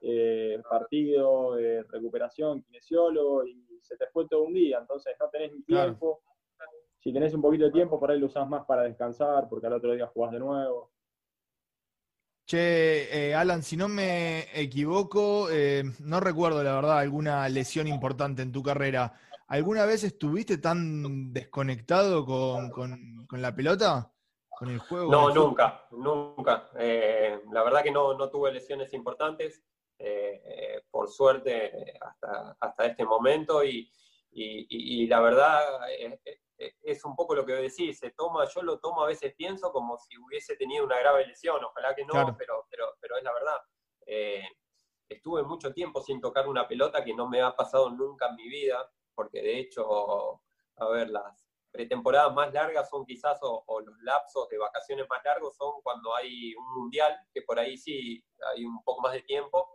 eh, 0.00 0.60
partido, 0.68 1.58
eh, 1.58 1.82
recuperación, 1.84 2.62
kinesiólogo, 2.62 3.46
y 3.46 3.64
se 3.80 3.96
te 3.96 4.06
fue 4.08 4.26
todo 4.28 4.42
un 4.44 4.54
día, 4.54 4.78
entonces 4.80 5.14
no 5.20 5.28
tenés 5.28 5.52
ni 5.52 5.62
tiempo. 5.62 6.22
Si 6.98 7.12
tenés 7.12 7.34
un 7.34 7.42
poquito 7.42 7.66
de 7.66 7.70
tiempo, 7.70 8.00
por 8.00 8.10
ahí 8.10 8.18
lo 8.18 8.26
usás 8.26 8.48
más 8.48 8.64
para 8.66 8.82
descansar, 8.82 9.48
porque 9.48 9.66
al 9.66 9.74
otro 9.74 9.92
día 9.92 10.06
jugás 10.08 10.32
de 10.32 10.40
nuevo. 10.40 10.90
Che, 12.46 13.28
eh, 13.28 13.34
Alan, 13.34 13.62
si 13.62 13.76
no 13.76 13.88
me 13.88 14.46
equivoco, 14.60 15.48
no 16.00 16.20
recuerdo 16.20 16.62
la 16.62 16.74
verdad 16.74 16.98
alguna 16.98 17.48
lesión 17.48 17.86
importante 17.88 18.42
en 18.42 18.52
tu 18.52 18.62
carrera. 18.62 19.12
¿Alguna 19.48 19.84
vez 19.84 20.02
estuviste 20.02 20.58
tan 20.58 21.32
desconectado 21.32 22.24
con, 22.24 22.70
con 22.70 23.42
la 23.42 23.54
pelota? 23.54 24.12
¿Con 24.56 24.70
el 24.70 24.78
juego? 24.78 25.12
No, 25.12 25.28
nunca, 25.34 25.86
nunca. 25.90 26.70
la 26.72 27.62
verdad 27.62 27.82
que 27.82 27.90
no, 27.90 28.14
no 28.14 28.30
tuve 28.30 28.52
lesiones 28.52 28.92
importantes. 28.94 29.62
Eh, 29.98 30.82
por 30.90 31.08
suerte, 31.08 31.94
hasta, 32.00 32.56
hasta 32.60 32.86
este 32.86 33.04
momento. 33.04 33.64
Y, 33.64 33.90
y, 34.30 35.06
la 35.06 35.20
verdad 35.20 35.62
es, 36.58 37.04
un 37.04 37.16
poco 37.16 37.34
lo 37.34 37.44
que 37.44 37.52
decís, 37.54 37.98
se 37.98 38.10
toma, 38.10 38.44
yo 38.46 38.62
lo 38.62 38.78
tomo 38.78 39.02
a 39.02 39.06
veces 39.06 39.34
pienso 39.34 39.72
como 39.72 39.96
si 39.98 40.16
hubiese 40.18 40.56
tenido 40.56 40.84
una 40.84 40.98
grave 40.98 41.26
lesión, 41.26 41.62
ojalá 41.64 41.94
que 41.94 42.04
no, 42.04 42.36
pero, 42.36 42.66
pero, 42.70 42.96
pero 43.00 43.16
es 43.16 43.24
la 43.24 43.32
verdad. 43.32 43.56
Eh, 44.06 44.44
estuve 45.08 45.42
mucho 45.42 45.72
tiempo 45.72 46.00
sin 46.00 46.20
tocar 46.20 46.48
una 46.48 46.66
pelota 46.66 47.04
que 47.04 47.14
no 47.14 47.28
me 47.28 47.40
ha 47.40 47.54
pasado 47.54 47.90
nunca 47.90 48.28
en 48.28 48.36
mi 48.36 48.48
vida, 48.48 48.90
porque 49.14 49.40
de 49.40 49.58
hecho, 49.58 50.42
a 50.76 50.88
ver, 50.88 51.10
las 51.10 51.45
pretemporadas 51.76 52.34
más 52.34 52.52
largas 52.52 52.88
son 52.88 53.04
quizás, 53.04 53.38
o, 53.42 53.80
los 53.80 53.98
lapsos 54.02 54.48
de 54.48 54.56
vacaciones 54.56 55.06
más 55.10 55.22
largos 55.22 55.54
son 55.56 55.80
cuando 55.82 56.14
hay 56.16 56.54
un 56.54 56.82
mundial, 56.82 57.14
que 57.32 57.42
por 57.42 57.58
ahí 57.58 57.76
sí 57.76 58.24
hay 58.54 58.64
un 58.64 58.82
poco 58.82 59.02
más 59.02 59.12
de 59.12 59.22
tiempo, 59.22 59.68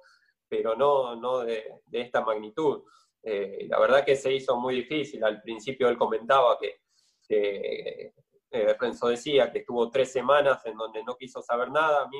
pero 0.49 0.75
no, 0.75 1.15
no 1.15 1.39
de, 1.39 1.81
esta 1.91 2.21
magnitud. 2.21 2.83
Eh, 3.23 3.67
la 3.69 3.79
verdad 3.79 4.03
que 4.03 4.15
se 4.15 4.33
hizo 4.33 4.57
muy 4.57 4.75
difícil. 4.75 5.23
Al 5.23 5.41
principio 5.41 5.87
él 5.87 5.97
comentaba 5.97 6.57
que, 6.59 6.81
que 7.27 8.13
eh, 8.49 8.75
Renzo 8.79 9.07
decía 9.07 9.51
que 9.51 9.59
estuvo 9.59 9.91
tres 9.91 10.11
semanas 10.11 10.65
en 10.65 10.75
donde 10.75 11.03
no 11.03 11.15
quiso 11.15 11.41
saber 11.43 11.69
nada. 11.69 12.01
A 12.03 12.07
mí 12.07 12.17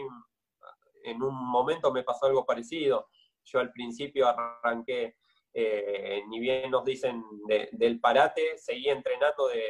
en 1.03 1.21
un 1.23 1.35
momento 1.35 1.91
me 1.91 2.03
pasó 2.03 2.27
algo 2.27 2.45
parecido. 2.45 3.09
Yo 3.43 3.59
al 3.59 3.71
principio 3.71 4.27
arranqué, 4.27 5.17
eh, 5.53 6.23
ni 6.27 6.39
bien 6.39 6.71
nos 6.71 6.83
dicen 6.85 7.23
del 7.71 7.99
parate, 7.99 8.57
seguí 8.57 8.89
entrenando 8.89 9.47
de, 9.47 9.63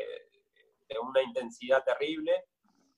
de 0.88 1.00
una 1.00 1.22
intensidad 1.24 1.84
terrible 1.84 2.46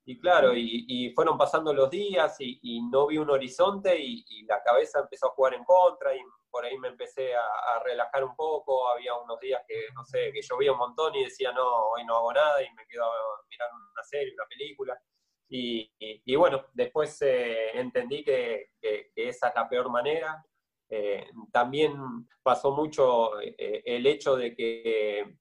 y 0.05 0.19
claro, 0.19 0.53
y, 0.53 1.11
fueron 1.15 1.37
pasando 1.37 1.73
los 1.73 1.89
días 1.89 2.35
y, 2.39 2.81
no 2.91 3.07
vi 3.07 3.17
un 3.17 3.29
horizonte 3.29 3.97
y, 3.97 4.45
la 4.45 4.61
cabeza 4.61 4.99
empezó 4.99 5.27
a 5.27 5.31
jugar 5.31 5.53
en 5.53 5.63
contra 5.63 6.13
y 6.13 6.19
por 6.51 6.65
ahí 6.65 6.77
me 6.77 6.89
empecé 6.89 7.33
a, 7.35 7.79
relajar 7.85 8.23
un 8.23 8.35
poco. 8.35 8.89
Había 8.89 9.15
unos 9.15 9.39
días 9.39 9.61
que, 9.67 9.85
no 9.95 10.03
sé, 10.03 10.31
que 10.33 10.41
llovía 10.41 10.73
un 10.73 10.79
montón 10.79 11.15
y 11.15 11.23
decía, 11.23 11.51
no, 11.53 11.89
hoy 11.91 12.03
no 12.05 12.17
hago 12.17 12.33
nada 12.33 12.61
y 12.61 12.73
me 12.73 12.85
quedo 12.85 13.05
mirando 13.49 13.77
una 13.93 14.03
serie, 14.03 14.33
una 14.33 14.45
película. 14.47 15.01
Y, 15.49 16.35
bueno, 16.35 16.65
después 16.73 17.21
eh, 17.21 17.77
entendí 17.77 18.23
que, 18.23 18.71
esa 19.15 19.47
es 19.47 19.55
la 19.55 19.69
peor 19.69 19.89
manera. 19.89 20.43
Eh, 20.89 21.25
también 21.51 21.95
pasó 22.41 22.71
mucho 22.71 23.39
eh, 23.41 23.81
el 23.85 24.05
hecho 24.05 24.35
de 24.35 24.55
que 24.55 25.37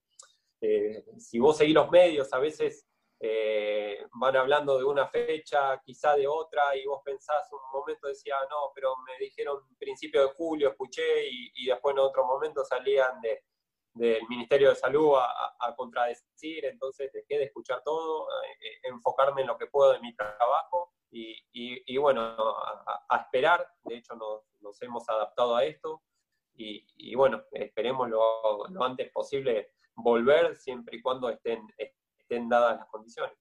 si 1.19 1.41
vos 1.41 1.57
seguís 1.57 1.75
los 1.75 1.91
medios, 1.91 2.33
a 2.33 2.39
veces 2.39 2.87
eh, 3.25 4.05
van 4.15 4.37
hablando 4.37 4.77
de 4.77 4.83
una 4.83 5.07
fecha, 5.07 5.81
quizá 5.85 6.17
de 6.17 6.27
otra, 6.27 6.77
y 6.77 6.85
vos 6.87 7.03
pensás 7.05 7.49
un 7.53 7.61
momento, 7.73 8.09
decía, 8.09 8.35
no, 8.51 8.73
pero 8.75 8.97
me 9.07 9.17
dijeron 9.25 9.61
principio 9.79 10.23
de 10.23 10.35
julio, 10.35 10.71
escuché, 10.71 11.29
y, 11.31 11.67
después 11.67 11.93
en 11.95 12.01
otro 12.01 12.27
momento 12.27 12.65
salían 12.65 13.21
de, 13.21 13.45
del 13.95 14.27
Ministerio 14.29 14.71
de 14.71 14.75
Salud 14.75 15.15
a, 15.17 15.73
contradecir, 15.77 16.65
entonces 16.65 17.13
dejé 17.13 17.39
de 17.39 17.45
escuchar 17.45 17.81
todo, 17.85 18.27
eh, 18.43 18.89
enfocarme 18.89 19.43
en 19.43 19.47
lo 19.47 19.57
que 19.57 19.69
puedo 19.69 19.93
de 19.93 20.01
mi 20.01 20.13
trabajo, 20.17 20.93
y, 21.13 21.97
bueno, 21.99 22.23
a, 23.09 23.17
esperar, 23.19 23.65
de 23.85 23.99
hecho 23.99 24.17
nos, 24.17 24.43
hemos 24.81 25.09
adaptado 25.09 25.57
a 25.57 25.65
esto, 25.65 26.03
y, 26.55 27.15
bueno, 27.15 27.43
esperemos 27.53 28.09
lo, 28.09 28.69
lo 28.69 28.85
antes 28.85 29.11
posible 29.11 29.73
volver, 29.95 30.55
siempre 30.55 30.99
y 30.99 31.03
cuando 31.03 31.29
estén 31.29 32.49
dadas 32.49 32.79
las 32.79 32.89
condiciones. 32.89 33.37